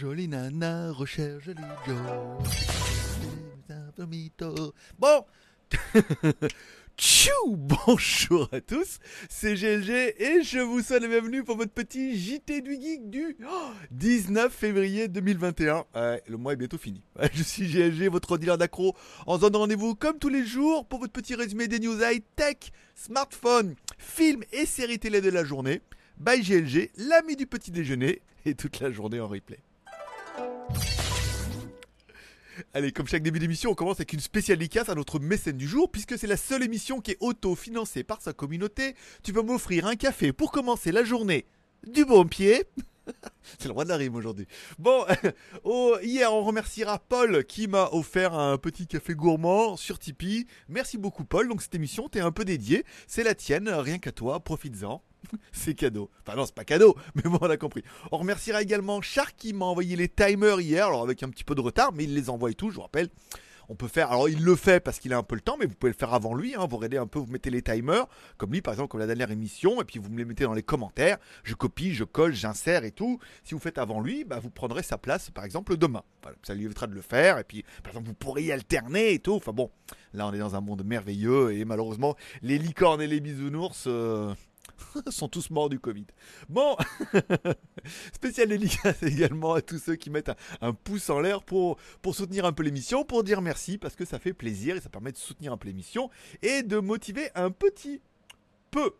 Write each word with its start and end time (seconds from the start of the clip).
Jolie 0.00 0.28
nana 0.28 0.92
recherche 0.92 1.44
joli 1.44 1.60
Joe. 1.86 1.98
Bon 4.98 5.26
Tchou 6.96 7.30
Bonjour 7.50 8.48
à 8.50 8.62
tous, 8.62 8.98
c'est 9.28 9.56
GLG 9.56 10.14
et 10.16 10.42
je 10.42 10.60
vous 10.60 10.80
souhaite 10.80 11.02
la 11.02 11.08
bienvenue 11.08 11.44
pour 11.44 11.58
votre 11.58 11.72
petit 11.72 12.18
JT 12.18 12.62
du 12.62 12.80
Geek 12.80 13.10
du 13.10 13.36
19 13.90 14.50
février 14.50 15.08
2021. 15.08 15.84
Ouais, 15.94 16.22
le 16.26 16.38
mois 16.38 16.54
est 16.54 16.56
bientôt 16.56 16.78
fini. 16.78 17.02
Je 17.34 17.42
suis 17.42 17.66
GLG, 17.66 18.10
votre 18.10 18.38
dealer 18.38 18.56
d'accro, 18.56 18.96
en 19.26 19.38
zone 19.38 19.52
de 19.52 19.58
rendez-vous 19.58 19.94
comme 19.94 20.18
tous 20.18 20.30
les 20.30 20.46
jours 20.46 20.86
pour 20.86 21.00
votre 21.00 21.12
petit 21.12 21.34
résumé 21.34 21.68
des 21.68 21.78
news 21.78 22.02
high-tech, 22.02 22.72
smartphone, 22.94 23.74
films 23.98 24.44
et 24.50 24.64
séries 24.64 24.98
télé 24.98 25.20
de 25.20 25.28
la 25.28 25.44
journée. 25.44 25.82
By 26.16 26.40
GLG, 26.40 26.90
l'ami 26.96 27.36
du 27.36 27.46
petit 27.46 27.70
déjeuner 27.70 28.22
et 28.46 28.54
toute 28.54 28.80
la 28.80 28.90
journée 28.90 29.20
en 29.20 29.28
replay. 29.28 29.60
Allez, 32.72 32.92
comme 32.92 33.08
chaque 33.08 33.22
début 33.22 33.40
d'émission, 33.40 33.70
on 33.70 33.74
commence 33.74 33.96
avec 33.96 34.12
une 34.12 34.20
spéciale 34.20 34.58
dédicace 34.58 34.88
à 34.88 34.94
notre 34.94 35.18
mécène 35.18 35.56
du 35.56 35.66
jour, 35.66 35.90
puisque 35.90 36.16
c'est 36.16 36.26
la 36.26 36.36
seule 36.36 36.62
émission 36.62 37.00
qui 37.00 37.12
est 37.12 37.16
auto-financée 37.20 38.04
par 38.04 38.22
sa 38.22 38.32
communauté. 38.32 38.94
Tu 39.22 39.32
peux 39.32 39.42
m'offrir 39.42 39.86
un 39.86 39.96
café 39.96 40.32
pour 40.32 40.52
commencer 40.52 40.92
la 40.92 41.02
journée 41.02 41.46
du 41.86 42.04
bon 42.04 42.24
pied. 42.26 42.64
c'est 43.58 43.66
le 43.66 43.72
roi 43.72 43.84
de 43.84 43.88
la 43.88 43.96
rime 43.96 44.14
aujourd'hui. 44.14 44.46
Bon, 44.78 45.04
oh, 45.64 45.96
hier 46.02 46.32
on 46.32 46.44
remerciera 46.44 46.98
Paul 46.98 47.44
qui 47.44 47.66
m'a 47.66 47.88
offert 47.92 48.34
un 48.34 48.56
petit 48.56 48.86
café 48.86 49.14
gourmand 49.14 49.76
sur 49.76 49.98
Tipeee. 49.98 50.46
Merci 50.68 50.96
beaucoup 50.96 51.24
Paul, 51.24 51.48
donc 51.48 51.62
cette 51.62 51.74
émission 51.74 52.08
t'es 52.08 52.20
un 52.20 52.32
peu 52.32 52.44
dédiée. 52.44 52.84
C'est 53.06 53.24
la 53.24 53.34
tienne, 53.34 53.68
rien 53.68 53.98
qu'à 53.98 54.12
toi, 54.12 54.40
profites-en. 54.40 55.02
c'est 55.52 55.74
cadeau. 55.74 56.10
Enfin 56.26 56.36
non, 56.36 56.46
c'est 56.46 56.54
pas 56.54 56.64
cadeau, 56.64 56.96
mais 57.14 57.22
bon, 57.22 57.38
on 57.40 57.50
a 57.50 57.56
compris. 57.56 57.82
On 58.12 58.18
remerciera 58.18 58.62
également 58.62 59.00
Char 59.00 59.34
qui 59.36 59.52
m'a 59.52 59.66
envoyé 59.66 59.96
les 59.96 60.08
timers 60.08 60.60
hier, 60.60 60.86
alors 60.86 61.02
avec 61.02 61.22
un 61.22 61.28
petit 61.28 61.44
peu 61.44 61.54
de 61.54 61.60
retard, 61.60 61.92
mais 61.92 62.04
il 62.04 62.14
les 62.14 62.30
envoie 62.30 62.50
et 62.50 62.54
tout, 62.54 62.70
je 62.70 62.76
vous 62.76 62.82
rappelle. 62.82 63.08
On 63.72 63.76
peut 63.76 63.86
faire, 63.86 64.10
alors 64.10 64.28
il 64.28 64.42
le 64.42 64.56
fait 64.56 64.80
parce 64.80 64.98
qu'il 64.98 65.12
a 65.12 65.16
un 65.16 65.22
peu 65.22 65.36
le 65.36 65.40
temps, 65.40 65.56
mais 65.56 65.64
vous 65.64 65.76
pouvez 65.76 65.92
le 65.92 65.96
faire 65.96 66.12
avant 66.12 66.34
lui. 66.34 66.56
Hein, 66.56 66.66
vous 66.68 66.76
regardez 66.76 66.96
un 66.96 67.06
peu, 67.06 67.20
vous 67.20 67.30
mettez 67.30 67.50
les 67.50 67.62
timers, 67.62 68.06
comme 68.36 68.50
lui 68.50 68.62
par 68.62 68.74
exemple, 68.74 68.88
comme 68.88 68.98
la 68.98 69.06
dernière 69.06 69.30
émission, 69.30 69.80
et 69.80 69.84
puis 69.84 70.00
vous 70.00 70.10
me 70.10 70.18
les 70.18 70.24
mettez 70.24 70.42
dans 70.42 70.54
les 70.54 70.64
commentaires. 70.64 71.18
Je 71.44 71.54
copie, 71.54 71.94
je 71.94 72.02
colle, 72.02 72.34
j'insère 72.34 72.82
et 72.82 72.90
tout. 72.90 73.20
Si 73.44 73.54
vous 73.54 73.60
faites 73.60 73.78
avant 73.78 74.00
lui, 74.00 74.24
bah, 74.24 74.40
vous 74.42 74.50
prendrez 74.50 74.82
sa 74.82 74.98
place 74.98 75.30
par 75.30 75.44
exemple 75.44 75.76
demain. 75.76 76.02
Ça 76.42 76.52
lui 76.52 76.64
évitera 76.64 76.88
de 76.88 76.94
le 76.94 77.00
faire, 77.00 77.38
et 77.38 77.44
puis 77.44 77.62
par 77.84 77.92
exemple 77.92 78.08
vous 78.08 78.14
pourriez 78.14 78.52
alterner 78.52 79.12
et 79.12 79.20
tout. 79.20 79.34
Enfin 79.34 79.52
bon, 79.52 79.70
là 80.14 80.26
on 80.26 80.32
est 80.32 80.38
dans 80.38 80.56
un 80.56 80.60
monde 80.60 80.82
merveilleux, 80.84 81.52
et 81.52 81.64
malheureusement 81.64 82.16
les 82.42 82.58
licornes 82.58 83.00
et 83.00 83.06
les 83.06 83.20
bisounours. 83.20 83.84
Euh, 83.86 84.34
sont 85.10 85.28
tous 85.28 85.50
morts 85.50 85.68
du 85.68 85.78
Covid. 85.78 86.06
Bon, 86.48 86.76
spécial 88.12 88.48
dédicace 88.48 89.02
également 89.02 89.54
à 89.54 89.62
tous 89.62 89.78
ceux 89.78 89.96
qui 89.96 90.10
mettent 90.10 90.32
un, 90.60 90.72
pouce 90.72 91.10
en 91.10 91.20
l'air 91.20 91.42
pour, 91.42 91.76
pour 92.02 92.14
soutenir 92.14 92.44
un 92.44 92.52
peu 92.52 92.62
l'émission, 92.62 93.04
pour 93.04 93.24
dire 93.24 93.42
merci 93.42 93.78
parce 93.78 93.96
que 93.96 94.04
ça 94.04 94.18
fait 94.18 94.32
plaisir 94.32 94.76
et 94.76 94.80
ça 94.80 94.88
permet 94.88 95.12
de 95.12 95.18
soutenir 95.18 95.52
un 95.52 95.56
peu 95.56 95.68
l'émission 95.68 96.10
et 96.42 96.62
de 96.62 96.78
motiver 96.78 97.30
un 97.34 97.50
petit 97.50 98.00
peu 98.70 98.92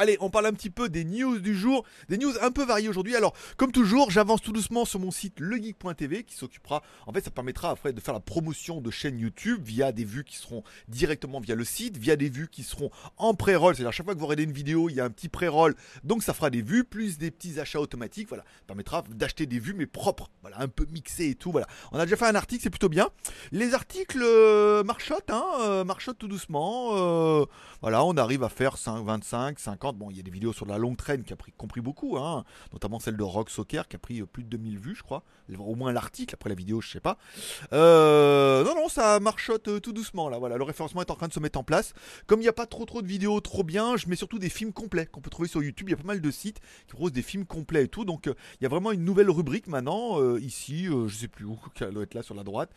Allez, 0.00 0.16
on 0.20 0.30
parle 0.30 0.46
un 0.46 0.52
petit 0.52 0.70
peu 0.70 0.88
des 0.88 1.04
news 1.04 1.40
du 1.40 1.56
jour, 1.56 1.84
des 2.08 2.18
news 2.18 2.32
un 2.40 2.52
peu 2.52 2.64
variées 2.64 2.88
aujourd'hui. 2.88 3.16
Alors, 3.16 3.34
comme 3.56 3.72
toujours, 3.72 4.12
j'avance 4.12 4.40
tout 4.40 4.52
doucement 4.52 4.84
sur 4.84 5.00
mon 5.00 5.10
site 5.10 5.40
legeek.tv 5.40 6.22
qui 6.22 6.36
s'occupera, 6.36 6.84
en 7.08 7.12
fait, 7.12 7.24
ça 7.24 7.32
permettra 7.32 7.70
après 7.70 7.92
de 7.92 8.00
faire 8.00 8.14
la 8.14 8.20
promotion 8.20 8.80
de 8.80 8.92
chaînes 8.92 9.18
YouTube 9.18 9.60
via 9.64 9.90
des 9.90 10.04
vues 10.04 10.22
qui 10.22 10.36
seront 10.36 10.62
directement 10.86 11.40
via 11.40 11.56
le 11.56 11.64
site, 11.64 11.96
via 11.96 12.14
des 12.14 12.28
vues 12.28 12.46
qui 12.46 12.62
seront 12.62 12.92
en 13.16 13.34
pré-roll. 13.34 13.74
C'est-à-dire, 13.74 13.88
à 13.88 13.90
chaque 13.90 14.06
fois 14.06 14.14
que 14.14 14.20
vous 14.20 14.26
regardez 14.26 14.44
une 14.44 14.52
vidéo, 14.52 14.88
il 14.88 14.94
y 14.94 15.00
a 15.00 15.04
un 15.04 15.10
petit 15.10 15.28
pré-roll, 15.28 15.74
donc 16.04 16.22
ça 16.22 16.32
fera 16.32 16.50
des 16.50 16.62
vues, 16.62 16.84
plus 16.84 17.18
des 17.18 17.32
petits 17.32 17.58
achats 17.58 17.80
automatiques. 17.80 18.28
Voilà, 18.28 18.44
ça 18.44 18.66
permettra 18.68 19.02
d'acheter 19.08 19.46
des 19.46 19.58
vues, 19.58 19.74
mais 19.74 19.86
propres. 19.86 20.30
Voilà, 20.42 20.60
un 20.60 20.68
peu 20.68 20.86
mixées 20.92 21.30
et 21.30 21.34
tout. 21.34 21.50
Voilà, 21.50 21.66
on 21.90 21.98
a 21.98 22.04
déjà 22.04 22.16
fait 22.16 22.26
un 22.26 22.36
article, 22.36 22.62
c'est 22.62 22.70
plutôt 22.70 22.88
bien. 22.88 23.08
Les 23.50 23.74
articles 23.74 24.22
euh, 24.22 24.84
hein, 25.28 25.44
euh, 25.60 25.84
tout 26.16 26.28
doucement. 26.28 26.90
Euh, 26.92 27.46
voilà, 27.82 28.04
on 28.04 28.16
arrive 28.16 28.44
à 28.44 28.48
faire 28.48 28.76
5, 28.76 29.04
25, 29.04 29.58
50 29.58 29.87
Bon, 29.92 30.10
il 30.10 30.16
y 30.16 30.20
a 30.20 30.22
des 30.22 30.30
vidéos 30.30 30.52
sur 30.52 30.66
la 30.66 30.78
longue 30.78 30.96
traîne 30.96 31.24
qui 31.24 31.32
a 31.32 31.36
pris, 31.36 31.52
compris 31.52 31.80
beaucoup, 31.80 32.16
hein, 32.16 32.44
notamment 32.72 33.00
celle 33.00 33.16
de 33.16 33.22
Rock 33.22 33.50
Soccer 33.50 33.88
qui 33.88 33.96
a 33.96 33.98
pris 33.98 34.20
euh, 34.20 34.26
plus 34.26 34.44
de 34.44 34.48
2000 34.48 34.78
vues, 34.78 34.94
je 34.94 35.02
crois. 35.02 35.22
Au 35.58 35.74
moins 35.74 35.92
l'article, 35.92 36.34
après 36.34 36.50
la 36.50 36.54
vidéo, 36.54 36.80
je 36.80 36.90
sais 36.90 37.00
pas. 37.00 37.18
Euh, 37.72 38.64
non, 38.64 38.74
non, 38.74 38.88
ça 38.88 39.18
marchote 39.20 39.68
euh, 39.68 39.80
tout 39.80 39.92
doucement 39.92 40.28
là. 40.28 40.38
Voilà, 40.38 40.56
le 40.56 40.64
référencement 40.64 41.02
est 41.02 41.10
en 41.10 41.16
train 41.16 41.28
de 41.28 41.32
se 41.32 41.40
mettre 41.40 41.58
en 41.58 41.64
place. 41.64 41.94
Comme 42.26 42.40
il 42.40 42.44
n'y 42.44 42.48
a 42.48 42.52
pas 42.52 42.66
trop 42.66 42.84
trop 42.84 43.02
de 43.02 43.06
vidéos 43.06 43.40
trop 43.40 43.64
bien, 43.64 43.96
je 43.96 44.08
mets 44.08 44.16
surtout 44.16 44.38
des 44.38 44.50
films 44.50 44.72
complets 44.72 45.06
qu'on 45.06 45.20
peut 45.20 45.30
trouver 45.30 45.48
sur 45.48 45.62
YouTube. 45.62 45.88
Il 45.88 45.92
y 45.92 45.94
a 45.94 45.98
pas 45.98 46.04
mal 46.04 46.20
de 46.20 46.30
sites 46.30 46.60
qui 46.86 46.92
proposent 46.92 47.12
des 47.12 47.22
films 47.22 47.46
complets 47.46 47.84
et 47.84 47.88
tout. 47.88 48.04
Donc 48.04 48.26
il 48.26 48.62
y 48.62 48.66
a 48.66 48.68
vraiment 48.68 48.92
une 48.92 49.04
nouvelle 49.04 49.30
rubrique 49.30 49.66
maintenant, 49.68 50.36
ici, 50.36 50.84
je 50.84 51.14
sais 51.14 51.28
plus 51.28 51.44
où, 51.44 51.58
qui 51.74 51.84
doit 51.84 52.02
être 52.02 52.14
là 52.14 52.22
sur 52.22 52.34
la 52.34 52.44
droite, 52.44 52.70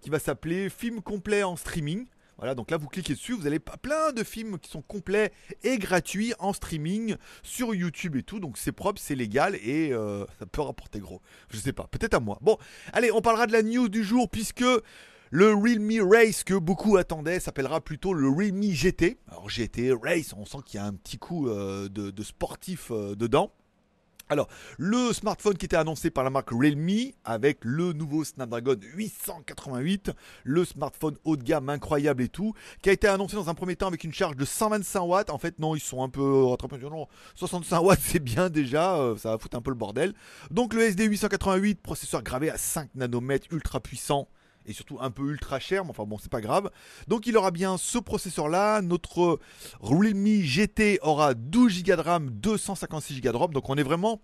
qui 0.00 0.10
va 0.10 0.18
s'appeler 0.18 0.68
Films 0.70 1.02
complets 1.02 1.42
en 1.42 1.56
streaming. 1.56 2.06
Voilà, 2.38 2.54
donc 2.54 2.70
là 2.70 2.76
vous 2.76 2.86
cliquez 2.86 3.14
dessus, 3.14 3.32
vous 3.32 3.46
avez 3.46 3.58
plein 3.58 4.12
de 4.12 4.22
films 4.22 4.58
qui 4.60 4.70
sont 4.70 4.80
complets 4.80 5.32
et 5.64 5.76
gratuits 5.76 6.34
en 6.38 6.52
streaming 6.52 7.16
sur 7.42 7.74
YouTube 7.74 8.14
et 8.14 8.22
tout. 8.22 8.38
Donc 8.38 8.58
c'est 8.58 8.72
propre, 8.72 9.00
c'est 9.00 9.16
légal 9.16 9.56
et 9.56 9.92
euh, 9.92 10.24
ça 10.38 10.46
peut 10.46 10.62
rapporter 10.62 11.00
gros. 11.00 11.20
Je 11.50 11.58
sais 11.58 11.72
pas, 11.72 11.88
peut-être 11.90 12.14
à 12.14 12.20
moi. 12.20 12.38
Bon, 12.40 12.56
allez, 12.92 13.10
on 13.10 13.20
parlera 13.20 13.48
de 13.48 13.52
la 13.52 13.62
news 13.62 13.88
du 13.88 14.04
jour 14.04 14.30
puisque 14.30 14.64
le 15.30 15.52
Realme 15.52 16.00
Race 16.08 16.44
que 16.44 16.54
beaucoup 16.54 16.96
attendaient 16.96 17.40
s'appellera 17.40 17.80
plutôt 17.80 18.14
le 18.14 18.28
Realme 18.28 18.62
GT. 18.62 19.18
Alors 19.28 19.50
GT 19.50 19.92
Race, 19.92 20.32
on 20.32 20.44
sent 20.44 20.58
qu'il 20.64 20.78
y 20.78 20.82
a 20.82 20.86
un 20.86 20.94
petit 20.94 21.18
coup 21.18 21.48
euh, 21.48 21.88
de, 21.88 22.22
sportif 22.22 22.90
euh, 22.90 23.14
dedans. 23.14 23.52
Alors, 24.30 24.48
le 24.76 25.12
smartphone 25.14 25.56
qui 25.56 25.64
était 25.64 25.76
annoncé 25.76 26.10
par 26.10 26.22
la 26.22 26.28
marque 26.28 26.50
Realme 26.50 27.12
avec 27.24 27.60
le 27.62 27.94
nouveau 27.94 28.24
Snapdragon 28.24 28.76
888, 28.94 30.10
le 30.44 30.64
smartphone 30.66 31.16
haut 31.24 31.36
de 31.36 31.42
gamme 31.42 31.70
incroyable 31.70 32.22
et 32.22 32.28
tout, 32.28 32.52
qui 32.82 32.90
a 32.90 32.92
été 32.92 33.08
annoncé 33.08 33.36
dans 33.36 33.48
un 33.48 33.54
premier 33.54 33.74
temps 33.74 33.86
avec 33.86 34.04
une 34.04 34.12
charge 34.12 34.36
de 34.36 34.44
125 34.44 35.00
watts. 35.00 35.30
En 35.30 35.38
fait, 35.38 35.58
non, 35.58 35.74
ils 35.74 35.80
sont 35.80 36.02
un 36.02 36.10
peu 36.10 36.22
non, 36.90 37.08
65 37.36 37.80
watts, 37.80 38.00
c'est 38.02 38.18
bien 38.18 38.50
déjà, 38.50 38.96
euh, 38.96 39.16
ça 39.16 39.30
va 39.30 39.38
foutre 39.38 39.56
un 39.56 39.62
peu 39.62 39.70
le 39.70 39.76
bordel. 39.76 40.12
Donc 40.50 40.74
le 40.74 40.82
SD 40.82 41.04
888, 41.04 41.80
processeur 41.80 42.22
gravé 42.22 42.50
à 42.50 42.58
5 42.58 42.90
nanomètres, 42.96 43.46
ultra 43.50 43.80
puissant, 43.80 44.28
et 44.68 44.72
surtout 44.72 44.98
un 45.00 45.10
peu 45.10 45.30
ultra 45.30 45.58
cher, 45.58 45.84
mais 45.84 45.90
enfin 45.90 46.04
bon, 46.04 46.18
c'est 46.18 46.30
pas 46.30 46.40
grave. 46.40 46.70
Donc 47.08 47.26
il 47.26 47.36
aura 47.36 47.50
bien 47.50 47.76
ce 47.78 47.98
processeur-là. 47.98 48.82
Notre 48.82 49.40
Realme 49.80 50.42
GT 50.42 51.00
aura 51.02 51.34
12 51.34 51.82
Go 51.82 51.96
de 51.96 52.00
RAM, 52.00 52.30
256 52.30 53.20
Go 53.20 53.32
de 53.32 53.36
ROM. 53.36 53.52
Donc 53.52 53.68
on 53.68 53.76
est 53.76 53.82
vraiment. 53.82 54.20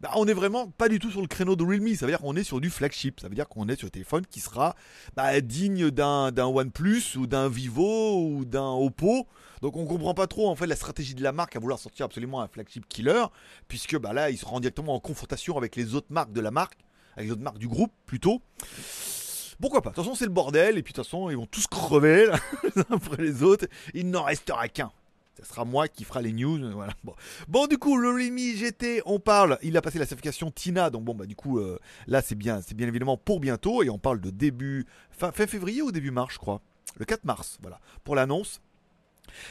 Bah, 0.00 0.10
on 0.16 0.28
est 0.28 0.34
vraiment 0.34 0.68
pas 0.68 0.90
du 0.90 0.98
tout 0.98 1.10
sur 1.10 1.22
le 1.22 1.26
créneau 1.26 1.56
de 1.56 1.64
Realme, 1.64 1.94
ça 1.94 2.04
veut 2.04 2.12
dire 2.12 2.20
qu'on 2.20 2.36
est 2.36 2.44
sur 2.44 2.60
du 2.60 2.68
flagship, 2.68 3.18
ça 3.18 3.28
veut 3.28 3.34
dire 3.34 3.48
qu'on 3.48 3.66
est 3.66 3.76
sur 3.76 3.86
un 3.86 3.90
téléphone 3.90 4.26
qui 4.26 4.40
sera 4.40 4.76
bah, 5.14 5.40
digne 5.40 5.90
d'un 5.90 6.30
OnePlus 6.36 7.16
ou 7.16 7.26
d'un 7.26 7.48
Vivo 7.48 8.22
ou 8.22 8.44
d'un 8.44 8.72
Oppo. 8.72 9.26
Donc 9.62 9.78
on 9.78 9.86
comprend 9.86 10.12
pas 10.12 10.26
trop 10.26 10.50
en 10.50 10.54
fait 10.54 10.66
la 10.66 10.76
stratégie 10.76 11.14
de 11.14 11.22
la 11.22 11.32
marque 11.32 11.56
à 11.56 11.60
vouloir 11.60 11.78
sortir 11.78 12.04
absolument 12.04 12.42
un 12.42 12.48
flagship 12.48 12.86
killer, 12.86 13.24
puisque 13.68 13.96
bah, 13.96 14.12
là 14.12 14.28
il 14.28 14.36
se 14.36 14.44
rend 14.44 14.60
directement 14.60 14.94
en 14.94 15.00
confrontation 15.00 15.56
avec 15.56 15.76
les 15.76 15.94
autres 15.94 16.08
marques 16.10 16.32
de 16.32 16.42
la 16.42 16.50
marque, 16.50 16.76
avec 17.16 17.28
les 17.28 17.32
autres 17.32 17.42
marques 17.42 17.58
du 17.58 17.68
groupe 17.68 17.92
plutôt. 18.04 18.42
Pourquoi 19.60 19.82
pas? 19.82 19.90
De 19.90 19.94
toute 19.94 20.04
façon, 20.04 20.14
c'est 20.14 20.24
le 20.24 20.30
bordel, 20.30 20.78
et 20.78 20.82
puis 20.82 20.92
de 20.92 20.96
toute 20.96 21.04
façon, 21.04 21.30
ils 21.30 21.36
vont 21.36 21.46
tous 21.46 21.66
crever, 21.66 22.30
les 22.62 22.82
uns 22.82 22.86
après 22.90 23.22
les 23.22 23.42
autres. 23.42 23.66
Il 23.94 24.10
n'en 24.10 24.22
restera 24.22 24.68
qu'un. 24.68 24.90
Ce 25.38 25.44
sera 25.44 25.64
moi 25.64 25.86
qui 25.88 26.04
fera 26.04 26.22
les 26.22 26.32
news. 26.32 26.58
Voilà. 26.72 26.94
Bon. 27.48 27.66
du 27.66 27.76
coup, 27.76 27.96
le 27.98 28.10
Realme 28.10 28.38
GT, 28.38 29.02
on 29.04 29.18
parle. 29.18 29.58
Il 29.62 29.76
a 29.76 29.82
passé 29.82 29.98
la 29.98 30.06
certification 30.06 30.50
TINA, 30.50 30.90
donc 30.90 31.04
bon, 31.04 31.14
bah 31.14 31.26
du 31.26 31.36
coup, 31.36 31.58
euh, 31.58 31.78
là, 32.06 32.22
c'est 32.22 32.34
bien, 32.34 32.62
c'est 32.62 32.74
bien 32.74 32.88
évidemment 32.88 33.16
pour 33.16 33.40
bientôt, 33.40 33.82
et 33.82 33.90
on 33.90 33.98
parle 33.98 34.20
de 34.20 34.30
début 34.30 34.86
fin 35.10 35.32
février 35.32 35.82
ou 35.82 35.92
début 35.92 36.10
mars, 36.10 36.34
je 36.34 36.38
crois. 36.38 36.62
Le 36.98 37.04
4 37.04 37.24
mars, 37.24 37.58
voilà, 37.60 37.78
pour 38.04 38.14
l'annonce. 38.14 38.60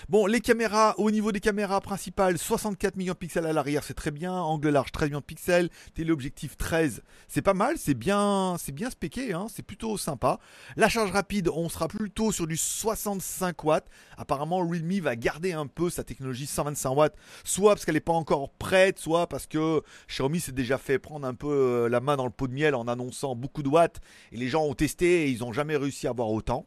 Bon, 0.09 0.25
les 0.25 0.41
caméras, 0.41 0.95
au 0.97 1.11
niveau 1.11 1.31
des 1.31 1.39
caméras 1.39 1.81
principales, 1.81 2.37
64 2.37 2.95
millions 2.95 3.13
de 3.13 3.17
pixels 3.17 3.45
à 3.45 3.53
l'arrière, 3.53 3.83
c'est 3.83 3.93
très 3.93 4.11
bien. 4.11 4.33
Angle 4.33 4.69
large, 4.69 4.91
13 4.91 5.09
millions 5.09 5.19
de 5.19 5.25
pixels. 5.25 5.69
Téléobjectif 5.93 6.57
13, 6.57 7.03
c'est 7.27 7.41
pas 7.41 7.53
mal, 7.53 7.77
c'est 7.77 7.93
bien, 7.93 8.55
c'est 8.59 8.71
bien 8.71 8.89
spéqué, 8.89 9.33
hein, 9.33 9.47
c'est 9.53 9.63
plutôt 9.63 9.97
sympa. 9.97 10.39
La 10.75 10.89
charge 10.89 11.11
rapide, 11.11 11.49
on 11.49 11.69
sera 11.69 11.87
plutôt 11.87 12.31
sur 12.31 12.47
du 12.47 12.57
65 12.57 13.63
watts. 13.63 13.87
Apparemment, 14.17 14.59
Realme 14.59 14.99
va 14.99 15.15
garder 15.15 15.53
un 15.53 15.67
peu 15.67 15.89
sa 15.89 16.03
technologie 16.03 16.47
125 16.47 16.89
watts, 16.91 17.15
soit 17.43 17.73
parce 17.73 17.85
qu'elle 17.85 17.95
n'est 17.95 18.01
pas 18.01 18.13
encore 18.13 18.49
prête, 18.49 18.99
soit 18.99 19.27
parce 19.27 19.47
que 19.47 19.81
Xiaomi 20.07 20.39
s'est 20.39 20.51
déjà 20.51 20.77
fait 20.77 20.99
prendre 20.99 21.27
un 21.27 21.33
peu 21.33 21.47
euh, 21.47 21.89
la 21.89 21.99
main 21.99 22.17
dans 22.17 22.25
le 22.25 22.31
pot 22.31 22.47
de 22.47 22.53
miel 22.53 22.75
en 22.75 22.87
annonçant 22.87 23.35
beaucoup 23.35 23.63
de 23.63 23.69
watts. 23.69 23.99
Et 24.31 24.37
les 24.37 24.47
gens 24.47 24.63
ont 24.63 24.73
testé 24.73 25.23
et 25.23 25.29
ils 25.29 25.39
n'ont 25.39 25.53
jamais 25.53 25.77
réussi 25.77 26.07
à 26.07 26.11
avoir 26.11 26.29
autant. 26.29 26.65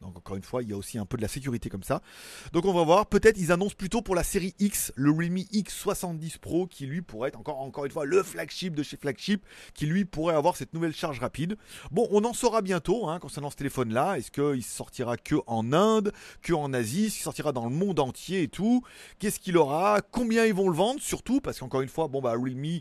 Donc 0.00 0.16
encore 0.16 0.36
une 0.36 0.42
fois, 0.42 0.62
il 0.62 0.70
y 0.70 0.72
a 0.72 0.76
aussi 0.76 0.98
un 0.98 1.06
peu 1.06 1.16
de 1.16 1.22
la 1.22 1.28
sécurité 1.28 1.68
comme 1.68 1.82
ça. 1.82 2.02
Donc 2.52 2.64
on 2.64 2.72
va 2.72 2.84
voir, 2.84 3.06
peut-être 3.06 3.38
ils 3.38 3.52
annoncent 3.52 3.74
plutôt 3.76 4.02
pour 4.02 4.14
la 4.14 4.22
série 4.22 4.54
X, 4.58 4.92
le 4.96 5.10
Realme 5.10 5.38
X70 5.38 6.38
Pro 6.38 6.66
qui 6.66 6.86
lui 6.86 7.02
pourrait 7.02 7.28
être 7.28 7.38
encore, 7.38 7.60
encore 7.60 7.84
une 7.84 7.90
fois 7.90 8.04
le 8.04 8.22
flagship 8.22 8.74
de 8.74 8.82
chez 8.82 8.96
flagship, 8.96 9.44
qui 9.74 9.86
lui 9.86 10.04
pourrait 10.04 10.34
avoir 10.34 10.56
cette 10.56 10.72
nouvelle 10.74 10.94
charge 10.94 11.18
rapide. 11.18 11.56
Bon, 11.90 12.08
on 12.10 12.24
en 12.24 12.32
saura 12.32 12.62
bientôt 12.62 13.08
hein, 13.08 13.18
concernant 13.18 13.50
ce 13.50 13.56
téléphone-là. 13.56 14.18
Est-ce 14.18 14.30
qu'il 14.30 14.62
sortira 14.62 15.16
que 15.16 15.36
en 15.46 15.72
Inde, 15.72 16.12
que 16.42 16.52
en 16.52 16.72
Asie, 16.72 17.10
qu'il 17.10 17.22
sortira 17.22 17.52
dans 17.52 17.64
le 17.64 17.74
monde 17.74 17.98
entier 17.98 18.42
et 18.42 18.48
tout? 18.48 18.82
Qu'est-ce 19.18 19.40
qu'il 19.40 19.56
aura? 19.56 20.00
Combien 20.12 20.44
ils 20.46 20.54
vont 20.54 20.68
le 20.68 20.76
vendre 20.76 21.00
surtout? 21.00 21.40
Parce 21.40 21.58
qu'encore 21.58 21.80
une 21.80 21.88
fois, 21.88 22.08
bon 22.08 22.20
bah 22.20 22.32
Realme 22.32 22.80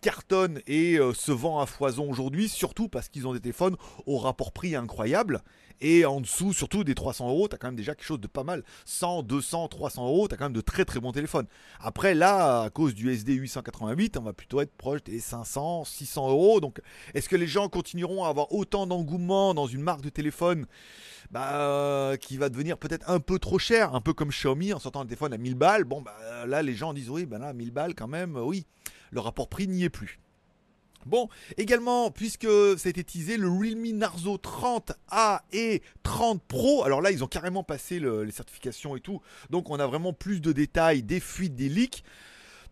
cartonne 0.00 0.60
et 0.66 0.98
euh, 0.98 1.12
se 1.14 1.32
vend 1.32 1.60
à 1.60 1.66
foison 1.66 2.08
aujourd'hui, 2.08 2.48
surtout 2.48 2.88
parce 2.88 3.08
qu'ils 3.08 3.26
ont 3.26 3.32
des 3.32 3.40
téléphones 3.40 3.76
au 4.06 4.18
rapport 4.18 4.52
prix 4.52 4.76
incroyable. 4.76 5.42
Et 5.80 6.04
en 6.06 6.20
dessous, 6.20 6.52
surtout 6.52 6.84
des 6.84 6.94
300 6.94 7.28
euros, 7.28 7.48
t'as 7.48 7.58
quand 7.58 7.68
même 7.68 7.76
déjà 7.76 7.94
quelque 7.94 8.06
chose 8.06 8.20
de 8.20 8.26
pas 8.26 8.44
mal. 8.44 8.62
100, 8.84 9.22
200, 9.24 9.68
300 9.68 10.06
euros, 10.06 10.28
t'as 10.28 10.36
quand 10.36 10.46
même 10.46 10.52
de 10.52 10.60
très 10.60 10.84
très 10.84 11.00
bons 11.00 11.12
téléphones. 11.12 11.46
Après, 11.80 12.14
là, 12.14 12.62
à 12.62 12.70
cause 12.70 12.94
du 12.94 13.10
SD 13.10 13.34
888, 13.34 14.16
on 14.16 14.22
va 14.22 14.32
plutôt 14.32 14.60
être 14.60 14.72
proche 14.76 15.02
des 15.04 15.20
500, 15.20 15.84
600 15.84 16.30
euros. 16.30 16.60
Donc, 16.60 16.80
est-ce 17.14 17.28
que 17.28 17.36
les 17.36 17.46
gens 17.46 17.68
continueront 17.68 18.24
à 18.24 18.28
avoir 18.28 18.52
autant 18.52 18.86
d'engouement 18.86 19.54
dans 19.54 19.66
une 19.66 19.82
marque 19.82 20.02
de 20.02 20.08
téléphone 20.08 20.66
bah, 21.30 22.12
qui 22.20 22.36
va 22.36 22.48
devenir 22.48 22.78
peut-être 22.78 23.10
un 23.10 23.20
peu 23.20 23.38
trop 23.38 23.58
cher, 23.58 23.94
un 23.94 24.00
peu 24.00 24.12
comme 24.12 24.30
Xiaomi 24.30 24.72
en 24.72 24.78
sortant 24.78 25.00
un 25.00 25.06
téléphone 25.06 25.32
à 25.32 25.38
1000 25.38 25.54
balles 25.54 25.84
Bon, 25.84 26.00
bah 26.00 26.46
là, 26.46 26.62
les 26.62 26.74
gens 26.74 26.94
disent 26.94 27.10
oui, 27.10 27.26
bah 27.26 27.38
là, 27.38 27.52
1000 27.52 27.70
balles 27.70 27.94
quand 27.94 28.08
même, 28.08 28.36
oui. 28.36 28.66
Le 29.10 29.20
rapport 29.20 29.48
prix 29.48 29.68
n'y 29.68 29.84
est 29.84 29.90
plus. 29.90 30.20
Bon, 31.06 31.28
également, 31.56 32.10
puisque 32.10 32.48
ça 32.76 32.88
a 32.88 32.90
été 32.90 33.04
teasé, 33.04 33.36
le 33.36 33.48
Realme 33.48 33.96
Narzo 33.96 34.38
30A 34.38 35.42
et 35.52 35.80
30 36.02 36.42
Pro. 36.42 36.82
Alors 36.82 37.00
là, 37.00 37.12
ils 37.12 37.22
ont 37.22 37.28
carrément 37.28 37.62
passé 37.62 38.00
les 38.00 38.32
certifications 38.32 38.96
et 38.96 39.00
tout. 39.00 39.20
Donc 39.50 39.70
on 39.70 39.78
a 39.78 39.86
vraiment 39.86 40.12
plus 40.12 40.40
de 40.40 40.50
détails, 40.50 41.04
des 41.04 41.20
fuites, 41.20 41.54
des 41.54 41.68
leaks. 41.68 42.02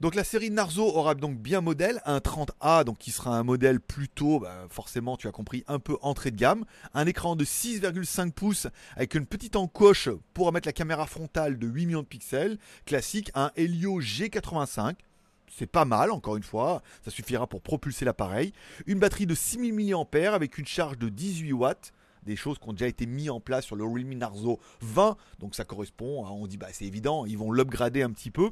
Donc 0.00 0.16
la 0.16 0.24
série 0.24 0.50
Narzo 0.50 0.82
aura 0.82 1.14
donc 1.14 1.38
bien 1.38 1.60
modèle, 1.60 2.02
un 2.04 2.18
30A, 2.18 2.82
donc 2.82 2.98
qui 2.98 3.12
sera 3.12 3.38
un 3.38 3.44
modèle 3.44 3.80
plutôt, 3.80 4.40
bah, 4.40 4.66
forcément 4.68 5.16
tu 5.16 5.28
as 5.28 5.32
compris, 5.32 5.62
un 5.68 5.78
peu 5.78 5.96
entrée 6.02 6.32
de 6.32 6.36
gamme, 6.36 6.64
un 6.94 7.06
écran 7.06 7.36
de 7.36 7.44
6,5 7.44 8.32
pouces 8.32 8.66
avec 8.96 9.14
une 9.14 9.24
petite 9.24 9.54
encoche 9.54 10.08
pour 10.34 10.52
mettre 10.52 10.66
la 10.66 10.72
caméra 10.72 11.06
frontale 11.06 11.56
de 11.58 11.68
8 11.68 11.86
millions 11.86 12.02
de 12.02 12.06
pixels, 12.06 12.58
classique, 12.84 13.30
un 13.34 13.52
Helio 13.56 14.00
G85, 14.00 14.96
c'est 15.50 15.66
pas 15.66 15.84
mal, 15.84 16.10
encore 16.10 16.36
une 16.36 16.42
fois, 16.42 16.82
ça 17.04 17.10
suffira 17.10 17.46
pour 17.46 17.62
propulser 17.62 18.04
l'appareil. 18.04 18.52
Une 18.86 18.98
batterie 18.98 19.26
de 19.26 19.34
6000 19.34 19.74
mAh 19.74 20.34
avec 20.34 20.58
une 20.58 20.66
charge 20.66 20.98
de 20.98 21.08
18 21.08 21.52
watts 21.52 21.92
des 22.24 22.36
choses 22.36 22.58
qui 22.58 22.68
ont 22.68 22.72
déjà 22.72 22.88
été 22.88 23.06
mises 23.06 23.30
en 23.30 23.40
place 23.40 23.64
sur 23.64 23.76
le 23.76 23.84
Realme 23.84 24.14
Narzo 24.14 24.58
20. 24.80 25.16
Donc 25.38 25.54
ça 25.54 25.64
correspond, 25.64 26.26
on 26.26 26.46
dit 26.46 26.56
bah 26.56 26.68
c'est 26.72 26.86
évident, 26.86 27.26
ils 27.26 27.38
vont 27.38 27.52
l'upgrader 27.52 28.02
un 28.02 28.10
petit 28.10 28.30
peu 28.30 28.50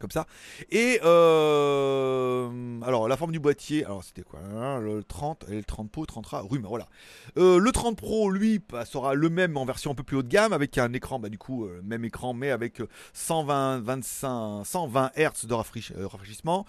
comme 0.00 0.10
ça. 0.10 0.26
Et 0.70 0.98
euh, 1.04 2.80
alors 2.82 3.06
la 3.06 3.16
forme 3.16 3.32
du 3.32 3.38
boîtier, 3.38 3.84
alors 3.84 4.02
c'était 4.02 4.22
quoi 4.22 4.40
hein, 4.40 4.80
Le 4.80 5.04
30, 5.04 5.44
le 5.48 5.62
30 5.62 5.90
Pro, 5.90 6.06
30 6.06 6.34
A, 6.34 6.42
mais 6.50 6.58
voilà. 6.64 6.88
Euh, 7.36 7.58
le 7.58 7.70
30 7.70 7.96
Pro, 7.96 8.30
lui, 8.30 8.60
sera 8.86 9.14
le 9.14 9.28
même 9.28 9.56
en 9.56 9.64
version 9.64 9.92
un 9.92 9.94
peu 9.94 10.02
plus 10.02 10.16
haut 10.16 10.22
de 10.22 10.28
gamme, 10.28 10.52
avec 10.52 10.78
un 10.78 10.92
écran, 10.92 11.18
bah 11.18 11.28
du 11.28 11.38
coup, 11.38 11.66
euh, 11.66 11.80
même 11.84 12.04
écran, 12.04 12.32
mais 12.32 12.50
avec 12.50 12.82
120, 13.12 13.80
25, 13.80 14.64
120 14.64 15.12
Hz 15.16 15.46
de 15.46 15.54
rafraîchissement 15.54 16.64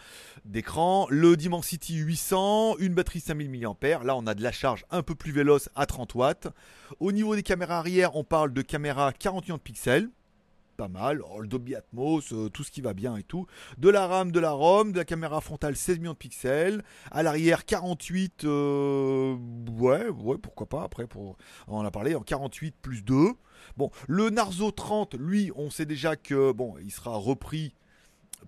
d'écran. 0.46 1.08
Le 1.10 1.38
Dimensity 1.38 1.96
800, 1.96 2.78
une 2.80 2.94
batterie 2.94 3.22
5000 3.22 3.50
mAh. 3.50 4.04
Là, 4.04 4.16
on 4.16 4.28
a 4.28 4.34
de 4.34 4.44
la 4.44 4.52
charge 4.52 4.86
un 4.92 5.04
peu 5.04 5.16
plus 5.16 5.32
véloce 5.32 5.70
à 5.76 5.86
30 5.86 6.16
watts. 6.16 6.48
Au 7.00 7.12
niveau 7.12 7.36
des 7.36 7.44
caméras 7.44 7.80
arrière, 7.80 8.16
on 8.16 8.24
parle 8.24 8.52
de 8.52 8.62
caméra 8.62 9.14
41 9.14 9.58
pixels 9.58 10.10
pas 10.82 10.88
mal. 10.88 11.22
Oh, 11.30 11.42
le 11.42 11.48
Dolby 11.48 11.76
Atmos, 11.76 12.34
euh, 12.34 12.50
tout 12.50 12.64
ce 12.64 12.72
qui 12.72 12.82
va 12.82 12.96
bien 12.96 13.16
et 13.16 13.22
tout. 13.22 13.46
De 13.78 13.88
la 13.88 14.08
RAM, 14.08 14.32
de 14.32 14.40
la 14.40 14.50
ROM, 14.50 14.92
de 14.92 14.98
la 14.98 15.06
caméra 15.06 15.40
frontale 15.40 15.76
16 15.76 16.00
millions 16.00 16.14
de 16.14 16.18
pixels. 16.18 16.82
À 17.12 17.22
l'arrière 17.22 17.66
48, 17.66 18.46
euh, 18.46 19.36
ouais, 19.78 20.10
ouais, 20.10 20.38
pourquoi 20.40 20.68
pas. 20.68 20.82
Après, 20.82 21.06
pour, 21.06 21.38
on 21.68 21.78
en 21.78 21.86
a 21.86 21.92
parlé 21.92 22.16
en 22.16 22.22
48 22.22 22.76
plus 22.82 23.04
2. 23.04 23.34
Bon, 23.78 23.92
le 24.08 24.32
Narzo 24.32 24.72
30, 24.72 25.14
lui, 25.20 25.52
on 25.56 25.70
sait 25.70 25.86
déjà 25.86 26.16
que 26.16 26.52
bon, 26.52 26.74
il 26.84 26.90
sera 26.90 27.16
repris 27.16 27.76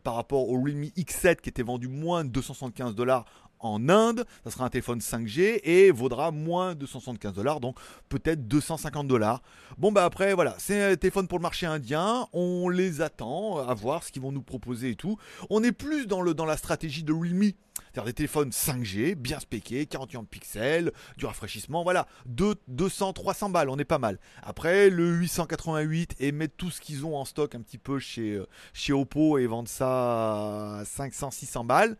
par 0.01 0.15
rapport 0.15 0.49
au 0.49 0.59
Realme 0.59 0.85
X7 0.85 1.35
qui 1.35 1.49
était 1.49 1.61
vendu 1.61 1.87
moins 1.87 2.23
de 2.23 2.29
275 2.29 2.95
dollars 2.95 3.25
en 3.63 3.89
Inde. 3.89 4.25
Ça 4.43 4.51
sera 4.51 4.65
un 4.65 4.69
téléphone 4.69 4.99
5G 4.99 5.61
et 5.63 5.91
vaudra 5.91 6.31
moins 6.31 6.75
de 6.75 6.85
175 6.85 7.33
dollars, 7.33 7.59
donc 7.59 7.77
peut-être 8.09 8.47
250 8.47 9.07
dollars. 9.07 9.41
Bon, 9.77 9.91
bah 9.91 10.05
après, 10.05 10.33
voilà, 10.33 10.55
c'est 10.59 10.91
un 10.91 10.95
téléphone 10.95 11.27
pour 11.27 11.39
le 11.39 11.43
marché 11.43 11.65
indien. 11.65 12.27
On 12.33 12.69
les 12.69 13.01
attend 13.01 13.57
à 13.57 13.73
voir 13.73 14.03
ce 14.03 14.11
qu'ils 14.11 14.21
vont 14.21 14.31
nous 14.31 14.43
proposer 14.43 14.91
et 14.91 14.95
tout. 14.95 15.17
On 15.49 15.63
est 15.63 15.71
plus 15.71 16.07
dans, 16.07 16.21
le, 16.21 16.33
dans 16.33 16.45
la 16.45 16.57
stratégie 16.57 17.03
de 17.03 17.13
Realme. 17.13 17.51
C'est-à-dire 17.75 18.05
des 18.05 18.13
téléphones 18.13 18.49
5G, 18.49 19.15
bien 19.15 19.39
spéqués, 19.39 19.85
41 19.85 20.23
pixels, 20.23 20.91
du 21.17 21.25
rafraîchissement, 21.25 21.83
voilà, 21.83 22.07
200, 22.25 23.13
300 23.13 23.49
balles, 23.49 23.69
on 23.69 23.77
est 23.77 23.85
pas 23.85 23.99
mal. 23.99 24.19
Après, 24.41 24.89
le 24.89 25.11
888 25.11 26.15
et 26.19 26.31
mettre 26.31 26.55
tout 26.55 26.71
ce 26.71 26.81
qu'ils 26.81 27.05
ont 27.05 27.15
en 27.15 27.25
stock 27.25 27.53
un 27.55 27.61
petit 27.61 27.77
peu 27.77 27.99
chez, 27.99 28.31
euh, 28.33 28.47
chez 28.73 28.93
Oppo 28.93 29.37
et 29.37 29.45
vendre 29.45 29.69
ça 29.69 30.79
à 30.79 30.85
500, 30.85 31.31
600 31.31 31.65
balles. 31.65 31.97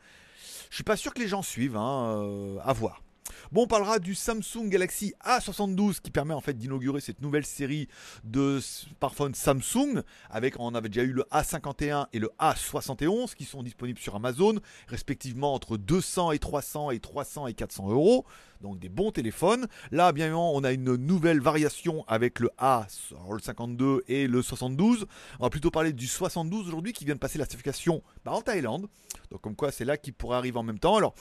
Je 0.73 0.77
suis 0.77 0.83
pas 0.83 0.97
sûr 0.97 1.13
que 1.13 1.19
les 1.19 1.27
gens 1.27 1.43
suivent, 1.43 1.77
hein, 1.77 2.17
euh, 2.17 2.57
à 2.63 2.73
voir. 2.73 3.03
Bon, 3.51 3.65
on 3.65 3.67
parlera 3.67 3.99
du 3.99 4.15
Samsung 4.15 4.69
Galaxy 4.69 5.13
A72 5.23 5.99
qui 6.01 6.09
permet 6.09 6.33
en 6.33 6.41
fait 6.41 6.57
d'inaugurer 6.57 6.99
cette 6.99 7.21
nouvelle 7.21 7.45
série 7.45 7.87
de 8.23 8.59
smartphones 8.59 9.35
Samsung. 9.35 10.01
Avec, 10.31 10.59
on 10.59 10.73
avait 10.73 10.89
déjà 10.89 11.03
eu 11.03 11.11
le 11.11 11.25
A51 11.31 12.07
et 12.11 12.17
le 12.17 12.31
A71 12.39 13.35
qui 13.35 13.45
sont 13.45 13.61
disponibles 13.61 13.99
sur 13.99 14.15
Amazon, 14.15 14.55
respectivement 14.87 15.53
entre 15.53 15.77
200 15.77 16.31
et 16.31 16.39
300 16.39 16.89
et 16.89 16.99
300 16.99 17.45
et 17.45 17.53
400 17.53 17.91
euros. 17.91 18.25
Donc 18.63 18.79
des 18.79 18.89
bons 18.89 19.11
téléphones. 19.11 19.67
Là, 19.91 20.11
bien 20.13 20.25
évidemment, 20.25 20.55
on 20.55 20.63
a 20.63 20.71
une 20.71 20.95
nouvelle 20.95 21.41
variation 21.41 22.03
avec 22.07 22.39
le 22.39 22.49
A, 22.57 22.87
le 23.29 23.39
52 23.39 24.05
et 24.07 24.25
le 24.25 24.41
72. 24.41 25.05
On 25.39 25.43
va 25.43 25.49
plutôt 25.49 25.69
parler 25.69 25.93
du 25.93 26.07
72 26.07 26.67
aujourd'hui 26.67 26.93
qui 26.93 27.05
vient 27.05 27.13
de 27.13 27.19
passer 27.19 27.37
la 27.37 27.43
certification 27.43 28.01
en 28.25 28.41
Thaïlande. 28.41 28.87
Donc 29.29 29.41
comme 29.41 29.55
quoi 29.55 29.71
c'est 29.71 29.85
là 29.85 29.97
qu'il 29.97 30.13
pourrait 30.13 30.37
arriver 30.37 30.57
en 30.57 30.63
même 30.63 30.79
temps. 30.79 30.95
Alors 30.95 31.13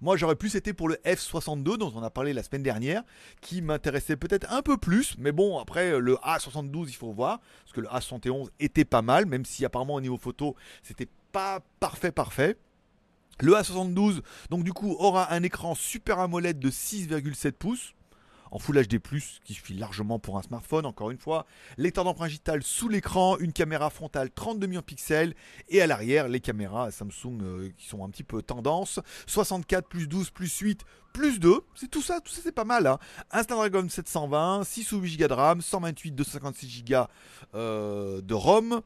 moi, 0.00 0.16
j'aurais 0.16 0.36
plus 0.36 0.54
été 0.54 0.72
pour 0.72 0.88
le 0.88 0.96
F62 1.04 1.76
dont 1.76 1.92
on 1.94 2.02
a 2.02 2.10
parlé 2.10 2.32
la 2.32 2.42
semaine 2.42 2.62
dernière, 2.62 3.02
qui 3.40 3.62
m'intéressait 3.62 4.16
peut-être 4.16 4.52
un 4.52 4.62
peu 4.62 4.76
plus. 4.76 5.16
Mais 5.18 5.32
bon, 5.32 5.58
après, 5.58 5.98
le 5.98 6.14
A72, 6.16 6.88
il 6.88 6.94
faut 6.94 7.12
voir. 7.12 7.40
Parce 7.64 7.72
que 7.72 7.80
le 7.80 7.88
A71 7.88 8.48
était 8.60 8.84
pas 8.84 9.02
mal, 9.02 9.26
même 9.26 9.44
si 9.44 9.64
apparemment 9.64 9.94
au 9.94 10.00
niveau 10.00 10.16
photo, 10.16 10.54
c'était 10.82 11.08
pas 11.32 11.60
parfait, 11.80 12.12
parfait. 12.12 12.56
Le 13.40 13.52
A72, 13.52 14.22
donc 14.50 14.64
du 14.64 14.72
coup, 14.72 14.96
aura 14.98 15.32
un 15.32 15.42
écran 15.42 15.74
Super 15.74 16.18
AMOLED 16.18 16.58
de 16.58 16.70
6,7 16.70 17.52
pouces 17.52 17.94
en 18.50 18.58
Full 18.58 18.86
HD+, 18.86 18.98
qui 19.44 19.54
suffit 19.54 19.74
largement 19.74 20.18
pour 20.18 20.38
un 20.38 20.42
smartphone, 20.42 20.86
encore 20.86 21.10
une 21.10 21.18
fois. 21.18 21.46
Lecteur 21.76 22.04
d'empreinte 22.04 22.28
digitale 22.28 22.62
sous 22.62 22.88
l'écran, 22.88 23.38
une 23.38 23.52
caméra 23.52 23.90
frontale 23.90 24.30
32 24.30 24.66
millions 24.66 24.80
de 24.80 24.84
pixels, 24.84 25.34
et 25.68 25.80
à 25.80 25.86
l'arrière, 25.86 26.28
les 26.28 26.40
caméras 26.40 26.90
Samsung 26.90 27.38
euh, 27.42 27.70
qui 27.76 27.86
sont 27.86 28.04
un 28.04 28.10
petit 28.10 28.24
peu 28.24 28.42
tendance. 28.42 29.00
64 29.26 29.88
plus 29.88 30.08
12 30.08 30.30
plus 30.30 30.58
8 30.58 30.84
plus 31.14 31.40
2, 31.40 31.62
c'est 31.74 31.90
tout 31.90 32.02
ça, 32.02 32.20
tout 32.20 32.30
ça 32.30 32.40
c'est 32.42 32.52
pas 32.52 32.64
mal. 32.64 32.86
Hein. 32.86 32.98
Un 33.30 33.42
Snapdragon 33.42 33.88
720, 33.88 34.62
6 34.64 34.92
ou 34.92 34.98
8 35.00 35.16
Go 35.16 35.26
de 35.26 35.32
RAM, 35.32 35.60
128, 35.62 36.12
256 36.12 36.84
Go 36.84 37.04
de 37.54 38.34
ROM. 38.34 38.82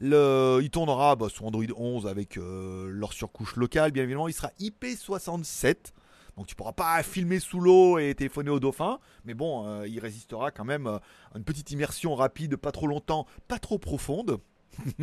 Il 0.00 0.70
tournera 0.70 1.16
bah, 1.16 1.28
sur 1.28 1.46
Android 1.46 1.64
11 1.74 2.06
avec 2.06 2.36
euh, 2.36 2.88
leur 2.90 3.12
surcouche 3.12 3.56
locale, 3.56 3.92
bien 3.92 4.02
évidemment. 4.02 4.28
Il 4.28 4.34
sera 4.34 4.50
IP67. 4.60 5.92
Donc 6.36 6.46
tu 6.46 6.54
pourras 6.54 6.72
pas 6.72 7.02
filmer 7.02 7.40
sous 7.40 7.60
l'eau 7.60 7.98
et 7.98 8.14
téléphoner 8.14 8.50
au 8.50 8.60
dauphin, 8.60 8.98
mais 9.24 9.32
bon, 9.32 9.66
euh, 9.66 9.88
il 9.88 9.98
résistera 10.00 10.50
quand 10.50 10.64
même 10.64 10.86
euh, 10.86 10.98
à 11.34 11.38
une 11.38 11.44
petite 11.44 11.70
immersion 11.70 12.14
rapide, 12.14 12.56
pas 12.56 12.72
trop 12.72 12.86
longtemps, 12.86 13.26
pas 13.48 13.58
trop 13.58 13.78
profonde. 13.78 14.40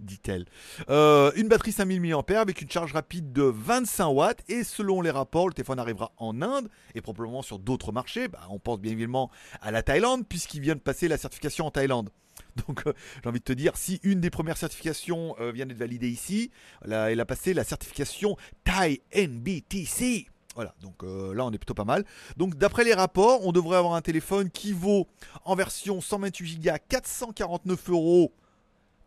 dit-elle. 0.00 0.44
Euh, 0.90 1.32
une 1.36 1.48
batterie 1.48 1.72
5000 1.72 1.98
mAh 2.02 2.38
avec 2.38 2.60
une 2.60 2.70
charge 2.70 2.92
rapide 2.92 3.32
de 3.32 3.42
25 3.42 4.08
watts 4.08 4.42
et 4.50 4.64
selon 4.64 5.00
les 5.00 5.10
rapports, 5.10 5.48
le 5.48 5.54
téléphone 5.54 5.78
arrivera 5.78 6.12
en 6.18 6.42
Inde 6.42 6.68
et 6.94 7.00
probablement 7.00 7.40
sur 7.40 7.58
d'autres 7.58 7.90
marchés. 7.90 8.28
Bah, 8.28 8.40
on 8.50 8.58
pense 8.58 8.80
bien 8.80 8.92
évidemment 8.92 9.30
à 9.62 9.70
la 9.70 9.82
Thaïlande 9.82 10.28
puisqu'il 10.28 10.60
vient 10.60 10.74
de 10.74 10.80
passer 10.80 11.08
la 11.08 11.16
certification 11.16 11.64
en 11.64 11.70
Thaïlande. 11.70 12.10
Donc 12.66 12.82
j'ai 12.84 13.28
envie 13.28 13.38
de 13.38 13.44
te 13.44 13.54
dire, 13.54 13.78
si 13.78 13.98
une 14.02 14.20
des 14.20 14.28
premières 14.28 14.58
certifications 14.58 15.36
vient 15.54 15.64
d'être 15.64 15.78
validée 15.78 16.10
ici, 16.10 16.50
là, 16.84 17.10
elle 17.10 17.20
a 17.20 17.24
passé 17.24 17.54
la 17.54 17.64
certification 17.64 18.36
Thai 18.64 19.00
NBTC. 19.14 20.26
Voilà, 20.54 20.74
donc 20.80 21.02
euh, 21.02 21.34
là 21.34 21.44
on 21.44 21.52
est 21.52 21.58
plutôt 21.58 21.74
pas 21.74 21.84
mal. 21.84 22.04
Donc 22.36 22.56
d'après 22.56 22.84
les 22.84 22.94
rapports, 22.94 23.44
on 23.46 23.52
devrait 23.52 23.76
avoir 23.76 23.94
un 23.94 24.02
téléphone 24.02 24.50
qui 24.50 24.72
vaut 24.72 25.08
en 25.44 25.54
version 25.54 26.00
128 26.00 26.60
Go 26.60 26.70
449 26.88 27.90
euros 27.90 28.32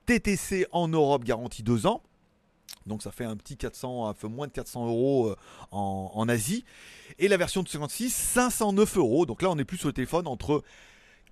TTC 0.06 0.68
en 0.72 0.88
Europe 0.88 1.24
garantie 1.24 1.64
2 1.64 1.88
ans. 1.88 2.02
Donc 2.86 3.04
ça 3.04 3.12
fait 3.12 3.26
un 3.26 3.36
petit 3.36 3.58
400, 3.58 4.08
un 4.08 4.14
peu 4.14 4.28
moins 4.28 4.48
de 4.48 4.52
400 4.52 4.88
euros 4.88 5.28
euh, 5.30 5.36
en, 5.72 6.28
Asie. 6.30 6.66
Et 7.20 7.28
la 7.28 7.38
version 7.38 7.64
de 7.64 7.70
56, 7.70 8.14
509 8.14 8.98
euros. 8.98 9.26
Donc 9.26 9.42
là 9.42 9.50
on 9.50 9.58
est 9.58 9.66
plus 9.66 9.78
sur 9.78 9.88
le 9.88 9.94
téléphone 9.94 10.28
entre 10.28 10.64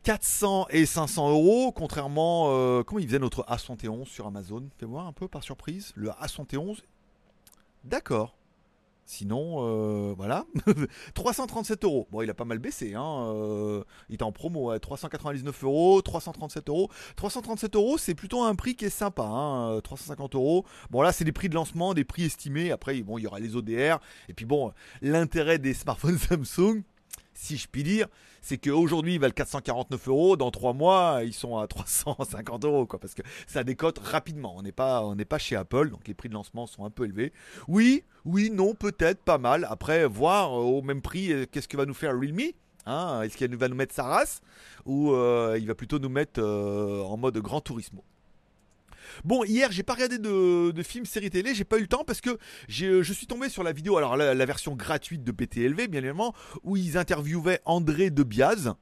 400 0.03 0.67
et 0.69 0.85
500 0.85 1.31
euros, 1.31 1.71
contrairement, 1.71 2.49
euh, 2.49 2.83
comment 2.83 2.99
il 2.99 3.07
faisait 3.07 3.19
notre 3.19 3.43
A71 3.45 4.05
sur 4.05 4.27
Amazon? 4.27 4.69
Fais 4.77 4.85
voir 4.85 5.07
un 5.07 5.13
peu 5.13 5.27
par 5.27 5.43
surprise, 5.43 5.93
le 5.95 6.09
A71. 6.09 6.81
D'accord. 7.83 8.35
Sinon, 9.07 9.57
euh, 9.59 10.13
voilà. 10.17 10.45
337 11.13 11.83
euros. 11.83 12.07
Bon, 12.11 12.23
il 12.23 12.29
a 12.29 12.33
pas 12.33 12.43
mal 12.43 12.57
baissé. 12.57 12.95
Hein. 12.95 13.33
euh, 13.35 13.83
il 14.09 14.15
était 14.15 14.23
en 14.23 14.31
promo 14.31 14.71
à 14.71 14.79
399 14.79 15.63
euros, 15.63 16.01
337 16.01 16.69
euros. 16.69 16.89
337 17.15 17.75
euros, 17.75 17.97
c'est 17.99 18.15
plutôt 18.15 18.41
un 18.41 18.55
prix 18.55 18.75
qui 18.75 18.85
est 18.85 18.89
sympa. 18.89 19.23
Hein. 19.23 19.75
euh, 19.75 19.81
350 19.81 20.33
euros. 20.33 20.65
Bon, 20.89 21.03
là, 21.03 21.11
c'est 21.11 21.23
des 21.23 21.31
prix 21.31 21.49
de 21.49 21.55
lancement, 21.55 21.93
des 21.93 22.03
prix 22.03 22.25
estimés. 22.25 22.71
Après, 22.71 22.99
bon, 23.03 23.19
il 23.19 23.23
y 23.23 23.27
aura 23.27 23.39
les 23.39 23.55
ODR. 23.55 23.99
Et 24.27 24.33
puis, 24.33 24.45
bon, 24.45 24.73
l'intérêt 25.03 25.59
des 25.59 25.75
smartphones 25.75 26.17
Samsung, 26.45 26.81
si 27.37 27.57
je 27.57 27.67
puis 27.67 27.83
dire, 27.83 28.07
c'est 28.41 28.57
qu'aujourd'hui 28.57 29.15
ils 29.15 29.19
valent 29.19 29.33
449 29.33 30.07
euros, 30.07 30.37
dans 30.37 30.51
3 30.51 30.73
mois 30.73 31.21
ils 31.23 31.33
sont 31.33 31.57
à 31.57 31.67
350 31.67 32.65
euros, 32.65 32.85
quoi, 32.85 32.99
parce 32.99 33.13
que 33.13 33.21
ça 33.47 33.63
décote 33.63 33.99
rapidement. 33.99 34.55
On 34.57 34.63
n'est 34.63 34.71
pas, 34.71 35.37
chez 35.37 35.55
Apple, 35.55 35.89
donc 35.89 36.07
les 36.07 36.13
prix 36.13 36.29
de 36.29 36.33
lancement 36.33 36.65
sont 36.67 36.85
un 36.85 36.89
peu 36.89 37.05
élevés. 37.05 37.33
Oui, 37.67 38.03
oui, 38.23 38.49
non, 38.49 38.73
peut-être, 38.73 39.21
pas 39.21 39.37
mal. 39.37 39.67
Après, 39.69 40.05
voir 40.05 40.51
euh, 40.51 40.63
au 40.63 40.81
même 40.81 41.01
prix, 41.01 41.31
euh, 41.31 41.45
qu'est-ce 41.49 41.67
que 41.67 41.77
va 41.77 41.85
nous 41.85 41.93
faire 41.93 42.17
Realme 42.17 42.51
hein 42.85 43.21
Est-ce 43.21 43.37
qu'il 43.37 43.55
va 43.55 43.67
nous 43.67 43.75
mettre 43.75 43.93
sa 43.93 44.03
race 44.03 44.41
ou 44.85 45.11
euh, 45.11 45.57
il 45.59 45.67
va 45.67 45.75
plutôt 45.75 45.99
nous 45.99 46.09
mettre 46.09 46.41
en 46.41 47.17
mode 47.17 47.37
grand 47.39 47.61
tourisme 47.61 47.99
Bon, 49.23 49.43
hier, 49.43 49.71
j'ai 49.71 49.83
pas 49.83 49.93
regardé 49.93 50.17
de, 50.17 50.71
de 50.71 50.83
film, 50.83 51.05
série 51.05 51.29
télé, 51.29 51.53
j'ai 51.55 51.63
pas 51.63 51.77
eu 51.77 51.81
le 51.81 51.87
temps 51.87 52.03
parce 52.05 52.21
que 52.21 52.37
j'ai- 52.67 53.03
je 53.03 53.13
suis 53.13 53.27
tombé 53.27 53.49
sur 53.49 53.63
la 53.63 53.71
vidéo, 53.71 53.97
alors 53.97 54.15
la, 54.17 54.45
version 54.45 54.75
gratuite 54.75 55.23
de 55.23 55.31
BTLV, 55.31 55.87
bien 55.87 55.99
évidemment, 55.99 56.33
où 56.63 56.77
ils 56.77 56.97
interviewaient 56.97 57.61
André 57.65 58.09
de 58.09 58.23
Biaz, 58.23 58.73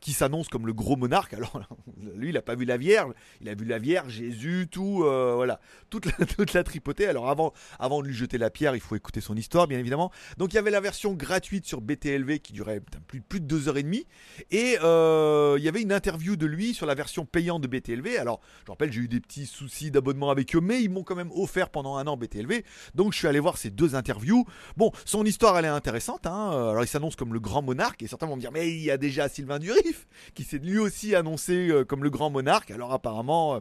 qui 0.00 0.12
s'annonce 0.12 0.48
comme 0.48 0.66
le 0.66 0.72
gros 0.72 0.96
monarque. 0.96 1.34
Alors, 1.34 1.60
lui, 2.16 2.30
il 2.30 2.36
a 2.36 2.42
pas 2.42 2.54
vu 2.54 2.64
la 2.64 2.76
Vierge, 2.76 3.12
il 3.40 3.48
a 3.48 3.54
vu 3.54 3.64
la 3.64 3.78
Vierge, 3.78 4.12
Jésus, 4.12 4.68
tout, 4.70 5.04
euh, 5.04 5.34
voilà, 5.36 5.60
toute 5.90 6.06
la, 6.06 6.12
toute 6.36 6.52
la 6.52 6.64
tripotée. 6.64 7.06
Alors, 7.06 7.28
avant, 7.28 7.52
avant 7.78 8.02
de 8.02 8.08
lui 8.08 8.14
jeter 8.14 8.38
la 8.38 8.50
pierre, 8.50 8.74
il 8.74 8.80
faut 8.80 8.96
écouter 8.96 9.20
son 9.20 9.36
histoire, 9.36 9.68
bien 9.68 9.78
évidemment. 9.78 10.10
Donc, 10.38 10.52
il 10.52 10.56
y 10.56 10.58
avait 10.58 10.70
la 10.70 10.80
version 10.80 11.12
gratuite 11.12 11.66
sur 11.66 11.80
BTLV 11.80 12.40
qui 12.40 12.52
durait 12.52 12.80
plus, 13.06 13.20
plus 13.20 13.40
de 13.40 13.46
deux 13.46 13.68
heures 13.68 13.76
et 13.76 13.82
demie. 13.82 14.06
Et 14.50 14.76
euh, 14.82 15.56
il 15.58 15.64
y 15.64 15.68
avait 15.68 15.82
une 15.82 15.92
interview 15.92 16.36
de 16.36 16.46
lui 16.46 16.74
sur 16.74 16.86
la 16.86 16.94
version 16.94 17.24
payante 17.24 17.62
de 17.62 17.68
BTLV. 17.68 18.18
Alors, 18.18 18.40
je 18.66 18.70
rappelle, 18.70 18.92
j'ai 18.92 19.00
eu 19.00 19.08
des 19.08 19.20
petits 19.20 19.46
soucis 19.46 19.90
d'abonnement 19.90 20.30
avec 20.30 20.54
eux, 20.56 20.60
mais 20.60 20.82
ils 20.82 20.90
m'ont 20.90 21.04
quand 21.04 21.16
même 21.16 21.30
offert 21.32 21.70
pendant 21.70 21.96
un 21.96 22.06
an 22.06 22.16
BTLV. 22.16 22.62
Donc, 22.94 23.12
je 23.12 23.18
suis 23.18 23.28
allé 23.28 23.40
voir 23.40 23.58
ces 23.58 23.70
deux 23.70 23.94
interviews. 23.94 24.44
Bon, 24.76 24.90
son 25.04 25.24
histoire, 25.24 25.58
elle 25.58 25.66
est 25.66 25.68
intéressante. 25.68 26.26
Hein. 26.26 26.50
Alors, 26.50 26.82
il 26.82 26.88
s'annonce 26.88 27.16
comme 27.16 27.34
le 27.34 27.40
grand 27.40 27.62
monarque. 27.62 28.02
Et 28.02 28.06
certains 28.06 28.26
vont 28.26 28.36
me 28.36 28.40
dire, 28.40 28.52
mais 28.52 28.70
il 28.70 28.80
y 28.80 28.90
a 28.90 28.96
déjà 28.96 29.28
Sylvain 29.28 29.58
Qui 30.34 30.44
s'est 30.44 30.58
lui 30.58 30.78
aussi 30.78 31.14
annoncé 31.14 31.68
euh, 31.68 31.84
comme 31.84 32.04
le 32.04 32.10
grand 32.10 32.30
monarque. 32.30 32.70
Alors, 32.70 32.92
apparemment, 32.92 33.56
euh, 33.56 33.60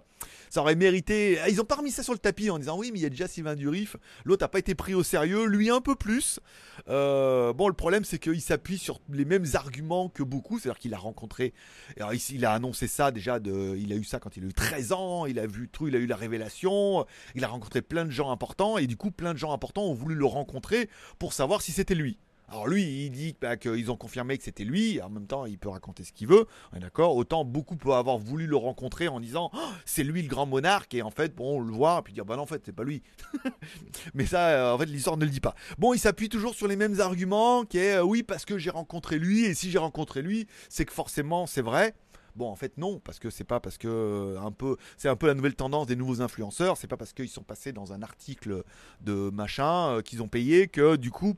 ça 0.49 0.61
aurait 0.61 0.75
mérité. 0.75 1.39
Ils 1.49 1.61
ont 1.61 1.65
pas 1.65 1.75
remis 1.75 1.91
ça 1.91 2.03
sur 2.03 2.13
le 2.13 2.19
tapis 2.19 2.49
en 2.49 2.59
disant, 2.59 2.77
oui, 2.77 2.91
mais 2.91 2.99
il 2.99 3.01
y 3.01 3.05
a 3.05 3.09
déjà 3.09 3.27
Sylvain 3.27 3.55
Durif. 3.55 3.95
L'autre 4.25 4.43
n'a 4.43 4.47
pas 4.47 4.59
été 4.59 4.75
pris 4.75 4.93
au 4.93 5.03
sérieux. 5.03 5.45
Lui, 5.45 5.69
un 5.69 5.81
peu 5.81 5.95
plus. 5.95 6.39
Euh, 6.87 7.53
bon, 7.53 7.67
le 7.67 7.73
problème, 7.73 8.03
c'est 8.03 8.19
qu'il 8.19 8.41
s'appuie 8.41 8.77
sur 8.77 8.99
les 9.11 9.25
mêmes 9.25 9.45
arguments 9.53 10.09
que 10.09 10.23
beaucoup. 10.23 10.59
C'est-à-dire 10.59 10.79
qu'il 10.79 10.93
a 10.93 10.97
rencontré. 10.97 11.53
Alors, 11.97 12.13
il 12.13 12.45
a 12.45 12.53
annoncé 12.53 12.87
ça 12.87 13.11
déjà. 13.11 13.39
De, 13.39 13.75
il 13.77 13.91
a 13.93 13.95
eu 13.95 14.03
ça 14.03 14.19
quand 14.19 14.37
il 14.37 14.43
a 14.43 14.47
eu 14.47 14.53
13 14.53 14.91
ans. 14.91 15.25
Il 15.25 15.39
a 15.39 15.47
vu 15.47 15.69
tout. 15.69 15.87
Il 15.87 15.95
a 15.95 15.99
eu 15.99 16.07
la 16.07 16.15
révélation. 16.15 17.05
Il 17.35 17.43
a 17.43 17.47
rencontré 17.47 17.81
plein 17.81 18.05
de 18.05 18.11
gens 18.11 18.31
importants. 18.31 18.77
Et 18.77 18.87
du 18.87 18.97
coup, 18.97 19.11
plein 19.11 19.33
de 19.33 19.39
gens 19.39 19.53
importants 19.53 19.85
ont 19.85 19.93
voulu 19.93 20.15
le 20.15 20.25
rencontrer 20.25 20.89
pour 21.17 21.33
savoir 21.33 21.61
si 21.61 21.71
c'était 21.71 21.95
lui. 21.95 22.19
Alors 22.51 22.67
lui, 22.67 23.05
il 23.05 23.11
dit 23.11 23.35
qu'ils 23.61 23.91
ont 23.91 23.95
confirmé 23.95 24.35
que 24.37 24.43
c'était 24.43 24.63
lui. 24.63 24.99
En 25.01 25.09
même 25.09 25.27
temps, 25.27 25.45
il 25.45 25.59
peut 25.59 25.69
raconter 25.69 26.03
ce 26.03 26.11
qu'il 26.11 26.27
veut. 26.27 26.47
D'accord. 26.73 27.15
Autant 27.15 27.45
beaucoup 27.45 27.75
peuvent 27.75 27.93
avoir 27.93 28.17
voulu 28.17 28.47
le 28.47 28.55
rencontrer 28.55 29.07
en 29.07 29.19
disant 29.19 29.51
Oh, 29.53 29.59
c'est 29.85 30.03
lui 30.03 30.23
le 30.23 30.27
grand 30.27 30.47
monarque. 30.47 30.95
Et 30.95 31.03
en 31.03 31.11
fait, 31.11 31.35
bon, 31.35 31.57
on 31.57 31.59
le 31.59 31.71
voit. 31.71 32.01
Puis 32.03 32.13
dire 32.13 32.25
bah 32.25 32.37
non, 32.37 32.43
en 32.43 32.47
fait, 32.47 32.63
c'est 32.65 32.73
pas 32.73 32.83
lui. 32.83 33.03
Mais 34.15 34.25
ça, 34.25 34.49
euh, 34.49 34.73
en 34.73 34.79
fait, 34.79 34.87
l'histoire 34.87 35.17
ne 35.17 35.25
le 35.25 35.31
dit 35.31 35.39
pas. 35.39 35.53
Bon, 35.77 35.93
il 35.93 35.99
s'appuie 35.99 36.29
toujours 36.29 36.55
sur 36.55 36.67
les 36.67 36.75
mêmes 36.75 36.99
arguments, 36.99 37.65
qui 37.65 37.77
est 37.77 37.97
euh, 37.97 38.03
oui 38.03 38.23
parce 38.23 38.45
que 38.45 38.57
j'ai 38.57 38.71
rencontré 38.71 39.19
lui. 39.19 39.45
Et 39.45 39.53
si 39.53 39.69
j'ai 39.69 39.77
rencontré 39.77 40.23
lui, 40.23 40.47
c'est 40.69 40.85
que 40.85 40.93
forcément 40.93 41.45
c'est 41.45 41.61
vrai. 41.61 41.93
Bon, 42.35 42.47
en 42.49 42.55
fait, 42.55 42.77
non, 42.77 42.99
parce 42.99 43.19
que 43.19 43.29
c'est 43.29 43.43
pas 43.43 43.59
parce 43.59 43.77
que 43.77 43.87
euh, 43.87 44.41
un 44.41 44.51
peu, 44.51 44.77
c'est 44.97 45.09
un 45.09 45.15
peu 45.15 45.27
la 45.27 45.35
nouvelle 45.35 45.55
tendance 45.55 45.85
des 45.85 45.95
nouveaux 45.95 46.21
influenceurs. 46.21 46.77
C'est 46.77 46.87
pas 46.87 46.97
parce 46.97 47.13
qu'ils 47.13 47.29
sont 47.29 47.43
passés 47.43 47.73
dans 47.73 47.93
un 47.93 48.01
article 48.01 48.63
de 49.01 49.29
machin 49.29 50.01
qu'ils 50.03 50.23
ont 50.23 50.27
payé 50.27 50.67
que 50.67 50.95
du 50.95 51.11
coup. 51.11 51.35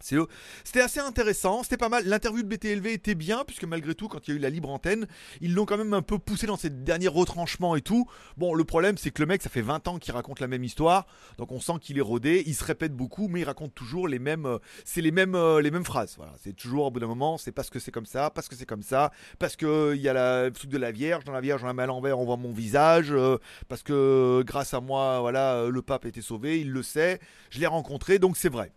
C'était 0.00 0.80
assez 0.80 1.00
intéressant, 1.00 1.62
c'était 1.62 1.76
pas 1.76 1.88
mal. 1.88 2.04
L'interview 2.06 2.42
de 2.42 2.48
BTLV 2.48 2.92
était 2.92 3.14
bien, 3.14 3.44
puisque 3.46 3.64
malgré 3.64 3.94
tout, 3.94 4.08
quand 4.08 4.26
il 4.26 4.30
y 4.30 4.34
a 4.34 4.36
eu 4.36 4.40
la 4.40 4.50
libre 4.50 4.70
antenne, 4.70 5.06
ils 5.40 5.54
l'ont 5.54 5.66
quand 5.66 5.76
même 5.76 5.94
un 5.94 6.02
peu 6.02 6.18
poussé 6.18 6.46
dans 6.46 6.56
ces 6.56 6.70
derniers 6.70 7.08
retranchements 7.08 7.76
et 7.76 7.82
tout. 7.82 8.08
Bon, 8.36 8.54
le 8.54 8.64
problème, 8.64 8.96
c'est 8.96 9.10
que 9.10 9.22
le 9.22 9.26
mec, 9.26 9.42
ça 9.42 9.50
fait 9.50 9.60
20 9.60 9.88
ans 9.88 9.98
qu'il 9.98 10.14
raconte 10.14 10.40
la 10.40 10.48
même 10.48 10.64
histoire, 10.64 11.06
donc 11.36 11.52
on 11.52 11.60
sent 11.60 11.74
qu'il 11.80 11.98
est 11.98 12.02
rodé, 12.02 12.42
il 12.46 12.54
se 12.54 12.64
répète 12.64 12.94
beaucoup, 12.94 13.28
mais 13.28 13.40
il 13.40 13.44
raconte 13.44 13.74
toujours 13.74 14.08
les 14.08 14.18
mêmes, 14.18 14.46
euh, 14.46 14.58
c'est 14.84 15.02
les 15.02 15.10
mêmes, 15.10 15.34
euh, 15.34 15.60
les 15.60 15.70
mêmes 15.70 15.84
phrases. 15.84 16.14
Voilà, 16.16 16.32
c'est 16.42 16.54
toujours 16.54 16.86
au 16.86 16.90
bout 16.90 17.00
d'un 17.00 17.06
moment, 17.06 17.36
c'est 17.36 17.52
parce 17.52 17.70
que 17.70 17.78
c'est 17.78 17.92
comme 17.92 18.06
ça, 18.06 18.30
parce 18.30 18.48
que 18.48 18.56
c'est 18.56 18.66
comme 18.66 18.82
ça, 18.82 19.12
parce 19.38 19.56
que 19.56 19.94
il 19.94 20.00
y 20.00 20.08
a 20.08 20.12
la 20.12 20.48
le 20.48 20.52
truc 20.52 20.70
de 20.70 20.78
la 20.78 20.92
Vierge, 20.92 21.24
dans 21.24 21.32
la 21.32 21.40
Vierge, 21.40 21.62
on 21.62 21.66
la 21.66 21.72
met 21.72 21.82
à 21.82 21.86
l'envers, 21.86 22.18
on 22.18 22.24
voit 22.24 22.36
mon 22.36 22.52
visage, 22.52 23.12
euh, 23.12 23.38
parce 23.68 23.82
que 23.82 23.92
euh, 23.92 24.44
grâce 24.44 24.74
à 24.74 24.80
moi, 24.80 25.20
voilà, 25.20 25.54
euh, 25.54 25.70
le 25.70 25.82
pape 25.82 26.04
a 26.04 26.08
été 26.08 26.22
sauvé, 26.22 26.60
il 26.60 26.70
le 26.70 26.82
sait, 26.82 27.20
je 27.50 27.60
l'ai 27.60 27.66
rencontré, 27.66 28.18
donc 28.18 28.36
c'est 28.36 28.48
vrai. 28.48 28.72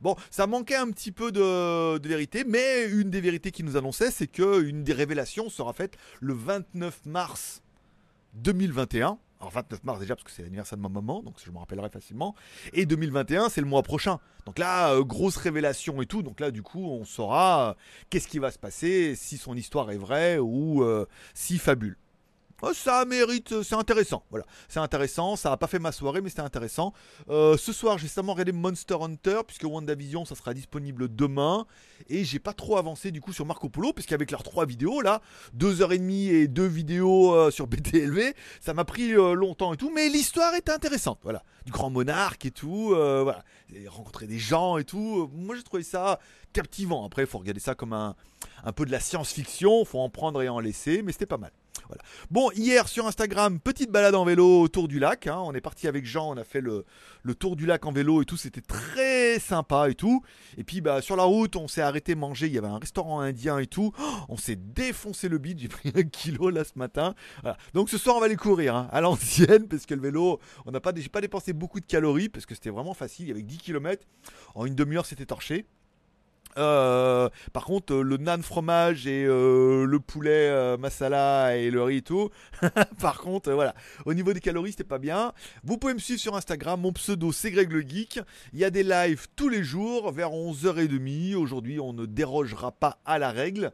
Bon, 0.00 0.16
ça 0.30 0.46
manquait 0.46 0.76
un 0.76 0.90
petit 0.90 1.12
peu 1.12 1.32
de, 1.32 2.08
vérité, 2.08 2.44
mais 2.46 2.86
une 2.86 3.10
des 3.10 3.20
vérités 3.20 3.50
qu'il 3.50 3.64
nous 3.64 3.76
annonçait, 3.76 4.10
c'est 4.10 4.26
que 4.26 4.62
une 4.62 4.84
des 4.84 4.92
révélations 4.92 5.48
sera 5.50 5.72
faite 5.72 5.96
le 6.20 6.34
29 6.34 7.06
mars 7.06 7.62
2021. 8.34 9.18
Alors 9.40 9.52
29 9.52 9.84
mars 9.84 10.00
déjà 10.00 10.16
parce 10.16 10.24
que 10.24 10.32
c'est 10.32 10.42
l'anniversaire 10.42 10.76
de 10.76 10.82
ma 10.82 10.88
maman, 10.88 11.22
donc 11.22 11.36
je 11.44 11.50
me 11.50 11.58
rappellerai 11.58 11.90
facilement. 11.90 12.34
Et 12.72 12.86
2021, 12.86 13.48
c'est 13.48 13.60
le 13.60 13.68
mois 13.68 13.82
prochain. 13.82 14.18
Donc 14.46 14.58
là, 14.58 14.92
euh, 14.94 15.04
grosse 15.04 15.36
révélation 15.36 16.02
et 16.02 16.06
tout. 16.06 16.22
Donc 16.22 16.40
là, 16.40 16.50
du 16.50 16.62
coup, 16.62 16.84
on 16.84 17.04
saura 17.04 17.70
euh, 17.70 17.74
qu'est-ce 18.10 18.26
qui 18.26 18.40
va 18.40 18.50
se 18.50 18.58
passer, 18.58 19.14
si 19.14 19.36
son 19.36 19.54
histoire 19.54 19.92
est 19.92 19.96
vraie 19.96 20.38
ou 20.38 20.82
euh, 20.82 21.06
si 21.34 21.58
fabule. 21.58 21.96
Oh, 22.60 22.72
ça 22.74 23.04
mérite, 23.04 23.52
euh, 23.52 23.62
c'est 23.62 23.76
intéressant. 23.76 24.24
Voilà, 24.30 24.44
c'est 24.68 24.80
intéressant. 24.80 25.36
Ça 25.36 25.50
n'a 25.50 25.56
pas 25.56 25.68
fait 25.68 25.78
ma 25.78 25.92
soirée, 25.92 26.20
mais 26.20 26.28
c'était 26.28 26.42
intéressant. 26.42 26.92
Euh, 27.28 27.56
ce 27.56 27.72
soir, 27.72 27.98
j'ai 27.98 28.08
seulement 28.08 28.32
regardé 28.32 28.50
Monster 28.50 28.96
Hunter, 29.00 29.42
puisque 29.46 29.62
WandaVision, 29.62 30.24
ça 30.24 30.34
sera 30.34 30.54
disponible 30.54 31.14
demain. 31.14 31.66
Et 32.08 32.24
j'ai 32.24 32.40
pas 32.40 32.52
trop 32.52 32.76
avancé 32.76 33.12
du 33.12 33.20
coup 33.20 33.32
sur 33.32 33.46
Marco 33.46 33.68
Polo, 33.68 33.92
puisqu'avec 33.92 34.32
leurs 34.32 34.42
trois 34.42 34.66
vidéos 34.66 35.00
là, 35.02 35.22
deux 35.52 35.82
heures 35.82 35.92
et 35.92 35.98
demie 35.98 36.26
et 36.26 36.48
deux 36.48 36.66
vidéos 36.66 37.32
euh, 37.32 37.52
sur 37.52 37.68
BTLV, 37.68 38.34
ça 38.60 38.74
m'a 38.74 38.84
pris 38.84 39.12
longtemps 39.12 39.72
et 39.72 39.76
tout. 39.76 39.92
Mais 39.94 40.08
l'histoire 40.08 40.54
est 40.54 40.68
intéressante. 40.68 41.20
Voilà, 41.22 41.44
du 41.64 41.70
grand 41.70 41.90
monarque 41.90 42.44
et 42.44 42.50
tout. 42.50 42.88
voilà, 42.88 43.44
rencontrer 43.86 44.26
des 44.26 44.38
gens 44.38 44.78
et 44.78 44.84
tout. 44.84 45.30
Moi, 45.32 45.54
j'ai 45.54 45.62
trouvé 45.62 45.84
ça 45.84 46.18
captivant. 46.52 47.06
Après, 47.06 47.22
il 47.22 47.28
faut 47.28 47.38
regarder 47.38 47.60
ça 47.60 47.76
comme 47.76 47.92
un, 47.92 48.16
un 48.64 48.72
peu 48.72 48.84
de 48.84 48.90
la 48.90 48.98
science-fiction. 48.98 49.84
Faut 49.84 50.00
en 50.00 50.10
prendre 50.10 50.42
et 50.42 50.48
en 50.48 50.58
laisser, 50.58 51.02
mais 51.02 51.12
c'était 51.12 51.26
pas 51.26 51.38
mal. 51.38 51.52
Bon, 52.30 52.50
hier 52.52 52.88
sur 52.88 53.06
Instagram, 53.06 53.60
petite 53.60 53.90
balade 53.90 54.14
en 54.14 54.24
vélo 54.24 54.60
autour 54.60 54.88
du 54.88 54.98
lac. 54.98 55.26
hein. 55.26 55.38
On 55.44 55.54
est 55.54 55.60
parti 55.60 55.88
avec 55.88 56.04
Jean, 56.04 56.30
on 56.30 56.36
a 56.36 56.44
fait 56.44 56.60
le, 56.60 56.84
tour 57.38 57.56
du 57.56 57.66
lac 57.66 57.84
en 57.86 57.92
vélo 57.92 58.22
et 58.22 58.24
tout. 58.24 58.36
C'était 58.36 58.60
très 58.60 59.38
sympa 59.38 59.88
et 59.90 59.94
tout. 59.94 60.22
Et 60.56 60.64
puis 60.64 60.80
bah, 60.80 61.00
sur 61.00 61.16
la 61.16 61.24
route, 61.24 61.56
on 61.56 61.68
s'est 61.68 61.82
arrêté 61.82 62.14
manger. 62.14 62.46
Il 62.46 62.52
y 62.52 62.58
avait 62.58 62.68
un 62.68 62.78
restaurant 62.78 63.20
indien 63.20 63.58
et 63.58 63.66
tout. 63.66 63.92
Oh, 63.98 64.14
on 64.28 64.36
s'est 64.36 64.56
défoncé 64.56 65.28
le 65.28 65.38
bide. 65.38 65.58
J'ai 65.60 65.68
pris 65.68 65.92
un 65.94 66.02
kilo 66.02 66.50
là 66.50 66.64
ce 66.64 66.76
matin. 66.76 67.14
Donc 67.74 67.90
ce 67.90 67.98
soir, 67.98 68.16
on 68.16 68.20
va 68.20 68.26
aller 68.26 68.36
courir 68.36 68.76
hein, 68.76 68.88
à 68.92 69.00
l'ancienne 69.00 69.68
parce 69.68 69.86
que 69.86 69.94
le 69.94 70.00
vélo, 70.00 70.40
on 70.66 70.70
n'a 70.70 70.80
pas, 70.80 70.92
pas 70.92 71.20
dépensé 71.20 71.52
beaucoup 71.52 71.80
de 71.80 71.86
calories 71.86 72.28
parce 72.28 72.46
que 72.46 72.54
c'était 72.54 72.70
vraiment 72.70 72.94
facile. 72.94 73.30
Avec 73.30 73.46
10 73.46 73.58
km, 73.58 74.04
en 74.54 74.66
une 74.66 74.74
demi-heure, 74.74 75.06
c'était 75.06 75.26
torché. 75.26 75.66
Euh, 76.56 77.28
par 77.52 77.64
contre, 77.64 77.94
euh, 77.94 78.02
le 78.02 78.16
nan 78.16 78.42
fromage 78.42 79.06
et 79.06 79.24
euh, 79.24 79.84
le 79.84 80.00
poulet 80.00 80.76
masala 80.78 81.56
et 81.56 81.70
le 81.70 81.82
riz 81.82 81.98
et 81.98 82.02
tout. 82.02 82.30
par 83.00 83.18
contre, 83.20 83.52
voilà. 83.52 83.74
Au 84.06 84.14
niveau 84.14 84.32
des 84.32 84.40
calories, 84.40 84.72
c'était 84.72 84.84
pas 84.84 84.98
bien. 84.98 85.32
Vous 85.64 85.78
pouvez 85.78 85.94
me 85.94 85.98
suivre 85.98 86.20
sur 86.20 86.36
Instagram. 86.36 86.80
Mon 86.80 86.92
pseudo, 86.92 87.32
c'est 87.32 87.50
Greg 87.50 87.70
le 87.70 87.82
Geek. 87.82 88.20
Il 88.52 88.58
y 88.58 88.64
a 88.64 88.70
des 88.70 88.82
lives 88.82 89.26
tous 89.36 89.48
les 89.48 89.62
jours 89.62 90.12
vers 90.12 90.30
11h30. 90.30 91.34
Aujourd'hui, 91.36 91.80
on 91.80 91.92
ne 91.92 92.06
dérogera 92.06 92.72
pas 92.72 92.98
à 93.04 93.18
la 93.18 93.30
règle. 93.30 93.72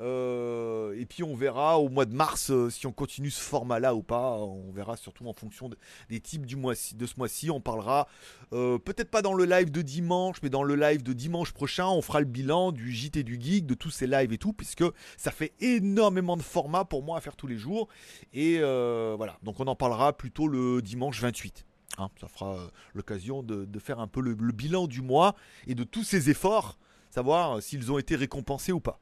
Euh, 0.00 0.98
et 0.98 1.04
puis 1.04 1.22
on 1.22 1.34
verra 1.34 1.78
au 1.78 1.88
mois 1.88 2.06
de 2.06 2.14
mars 2.14 2.50
euh, 2.50 2.70
si 2.70 2.86
on 2.86 2.92
continue 2.92 3.30
ce 3.30 3.40
format-là 3.40 3.94
ou 3.94 4.02
pas. 4.02 4.38
On 4.38 4.72
verra 4.72 4.96
surtout 4.96 5.26
en 5.26 5.32
fonction 5.32 5.68
de- 5.68 5.76
des 6.08 6.20
types 6.20 6.46
de 6.46 7.06
ce 7.06 7.14
mois-ci. 7.18 7.50
On 7.50 7.60
parlera 7.60 8.08
euh, 8.52 8.78
peut-être 8.78 9.10
pas 9.10 9.22
dans 9.22 9.34
le 9.34 9.44
live 9.44 9.70
de 9.70 9.82
dimanche, 9.82 10.38
mais 10.42 10.50
dans 10.50 10.62
le 10.62 10.74
live 10.74 11.02
de 11.02 11.12
dimanche 11.12 11.52
prochain, 11.52 11.86
on 11.86 12.02
fera 12.02 12.20
le 12.20 12.26
bilan 12.26 12.72
du 12.72 12.90
JT 12.92 13.22
du 13.22 13.38
Geek, 13.40 13.66
de 13.66 13.74
tous 13.74 13.90
ces 13.90 14.06
lives 14.06 14.32
et 14.32 14.38
tout, 14.38 14.52
puisque 14.52 14.84
ça 15.16 15.30
fait 15.30 15.52
énormément 15.60 16.36
de 16.36 16.42
formats 16.42 16.84
pour 16.84 17.02
moi 17.02 17.18
à 17.18 17.20
faire 17.20 17.36
tous 17.36 17.46
les 17.46 17.58
jours. 17.58 17.88
Et 18.32 18.58
euh, 18.60 19.14
voilà, 19.16 19.38
donc 19.42 19.60
on 19.60 19.66
en 19.66 19.76
parlera 19.76 20.12
plutôt 20.12 20.48
le 20.48 20.82
dimanche 20.82 21.20
28. 21.20 21.66
Hein, 21.98 22.08
ça 22.20 22.28
fera 22.28 22.54
euh, 22.54 22.68
l'occasion 22.94 23.42
de, 23.42 23.66
faire 23.78 24.00
un 24.00 24.06
peu 24.06 24.20
le, 24.20 24.34
bilan 24.34 24.86
du 24.86 25.02
mois 25.02 25.34
et 25.66 25.74
de 25.74 25.84
tous 25.84 26.04
ces 26.04 26.30
efforts, 26.30 26.78
savoir 27.10 27.56
euh, 27.56 27.60
s'ils 27.60 27.90
ont 27.92 27.98
été 27.98 28.16
récompensés 28.16 28.72
ou 28.72 28.80
pas. 28.80 29.00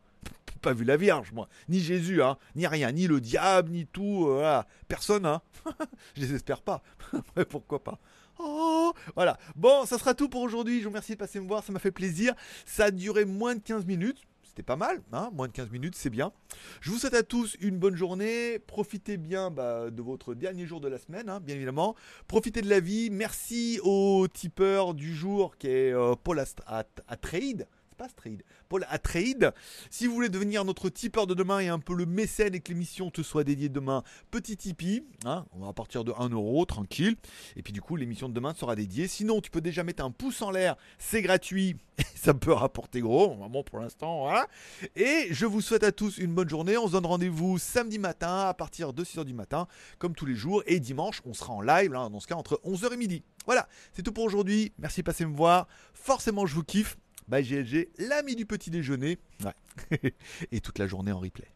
Pas 0.63 0.73
vu 0.73 0.85
la 0.85 0.97
Vierge, 0.97 1.33
moi. 1.33 1.49
Ni 1.69 1.81
Jésus, 1.81 2.23
hein. 2.23 2.37
Ni 2.55 2.67
rien. 2.67 2.93
Ni 2.93 3.07
le 3.07 3.21
diable, 3.21 3.71
ni 3.71 3.87
tout. 3.87 4.27
euh. 4.29 4.63
Personne, 4.89 5.27
hein. 5.27 5.43
Je 6.17 6.23
les 6.23 6.35
espère 6.35 6.63
pas. 6.63 6.83
Pourquoi 7.51 7.83
pas. 7.83 7.99
Oh, 8.39 8.93
Voilà. 9.15 9.39
Bon, 9.57 9.85
ça 9.87 9.99
sera 9.99 10.15
tout 10.15 10.29
pour 10.29 10.43
aujourd'hui. 10.43 10.79
Je 10.79 10.85
vous 10.85 10.91
remercie 10.91 11.13
de 11.13 11.19
passer 11.19 11.41
me 11.41 11.49
voir, 11.49 11.65
ça 11.65 11.73
m'a 11.73 11.79
fait 11.79 11.91
plaisir. 11.91 12.35
Ça 12.67 12.87
a 12.87 12.91
duré 12.91 13.25
moins 13.25 13.55
de 13.55 13.61
15 13.61 13.85
minutes. 13.87 14.19
C'était 14.43 14.63
pas 14.63 14.77
mal, 14.77 15.01
hein 15.13 15.31
moins 15.33 15.47
de 15.47 15.53
15 15.53 15.71
minutes, 15.71 15.95
c'est 15.95 16.11
bien. 16.11 16.33
Je 16.81 16.91
vous 16.91 16.99
souhaite 16.99 17.15
à 17.15 17.23
tous 17.23 17.57
une 17.61 17.79
bonne 17.79 17.95
journée. 17.95 18.59
Profitez 18.59 19.17
bien 19.17 19.51
bah, 19.53 19.89
de 19.91 20.03
votre 20.03 20.35
dernier 20.35 20.67
jour 20.67 20.81
de 20.81 20.89
la 20.89 20.99
semaine, 20.99 21.29
hein, 21.29 21.39
bien 21.39 21.55
évidemment. 21.55 21.95
Profitez 22.27 22.61
de 22.63 22.69
la 22.69 22.81
vie. 22.81 23.09
Merci 23.11 23.79
au 23.85 24.27
tipeur 24.27 24.95
du 24.95 25.15
jour 25.15 25.57
qui 25.59 25.69
est 25.69 25.93
euh, 25.93 26.17
Paul 26.21 26.43
Trade 27.21 27.69
pas 27.99 28.09
trade. 28.09 28.45
Paul 28.69 28.87
Atreide. 28.89 29.53
Si 29.91 30.07
vous 30.07 30.15
voulez 30.15 30.29
devenir 30.29 30.65
notre 30.65 30.89
tipeur 30.89 31.27
de 31.27 31.35
demain 31.35 31.59
et 31.59 31.69
un 31.69 31.81
peu 31.81 31.95
le 31.95 32.07
mécène 32.07 32.55
et 32.55 32.61
que 32.61 32.69
l'émission 32.73 33.11
te 33.11 33.23
soit 33.23 33.43
dédiée 33.43 33.69
demain, 33.69 34.05
petit 34.31 34.57
Tipeee. 34.57 35.03
Hein, 35.25 35.45
on 35.53 35.67
va 35.67 35.73
partir 35.73 36.05
de 36.05 36.13
1 36.17 36.29
euro, 36.29 36.65
tranquille. 36.65 37.17
Et 37.57 37.63
puis 37.63 37.73
du 37.73 37.83
coup, 37.83 37.97
l'émission 37.97 38.29
de 38.29 38.35
demain 38.35 38.55
sera 38.55 38.77
dédiée. 38.77 39.09
Sinon, 39.09 39.41
tu 39.41 39.51
peux 39.51 39.61
déjà 39.61 39.83
mettre 39.83 40.05
un 40.05 40.13
pouce 40.13 40.41
en 40.43 40.53
l'air. 40.53 40.77
C'est 40.99 41.23
gratuit. 41.23 41.77
Ça 42.15 42.35
peut 42.35 42.53
rapporter 42.53 43.01
gros. 43.01 43.35
Bon, 43.35 43.65
pour 43.65 43.81
l'instant, 43.81 44.21
voilà. 44.21 44.47
Et 44.95 45.27
je 45.31 45.45
vous 45.45 45.61
souhaite 45.61 45.83
à 45.83 45.91
tous 45.91 46.19
une 46.19 46.33
bonne 46.33 46.49
journée. 46.49 46.79
On 46.79 46.87
se 46.87 46.93
donne 46.93 47.07
rendez-vous 47.07 47.59
samedi 47.59 47.99
matin 47.99 48.47
à 48.47 48.55
partir 48.55 48.93
de 48.93 49.03
6h 49.03 49.25
du 49.25 49.35
matin, 49.35 49.67
comme 49.99 50.15
tous 50.15 50.27
les 50.27 50.37
jours. 50.37 50.63
Et 50.67 50.79
dimanche, 50.79 51.21
on 51.27 51.35
sera 51.35 51.53
en 51.53 51.61
live, 51.61 51.91
dans 51.91 52.21
ce 52.21 52.29
cas, 52.29 52.37
entre 52.37 52.61
11h 52.65 52.93
et 52.93 52.97
midi. 52.97 53.25
Voilà, 53.45 53.67
c'est 53.93 54.03
tout 54.03 54.13
pour 54.13 54.25
aujourd'hui. 54.25 54.73
Merci 54.79 55.01
de 55.01 55.07
passer 55.07 55.27
me 55.27 55.35
voir. 55.35 55.67
Forcément, 55.95 56.47
je 56.47 56.55
vous 56.55 56.63
kiffe 56.63 56.97
by 57.29 57.43
GLG, 57.43 57.89
l'ami 57.99 58.37
du 58.37 58.47
petit 58.47 58.71
déjeuner. 58.71 59.19
Ouais. 59.45 60.13
et 60.53 60.61
toute 60.61 60.79
la 60.79 60.87
journée 60.87 61.13
en 61.13 61.21
replay. 61.21 61.49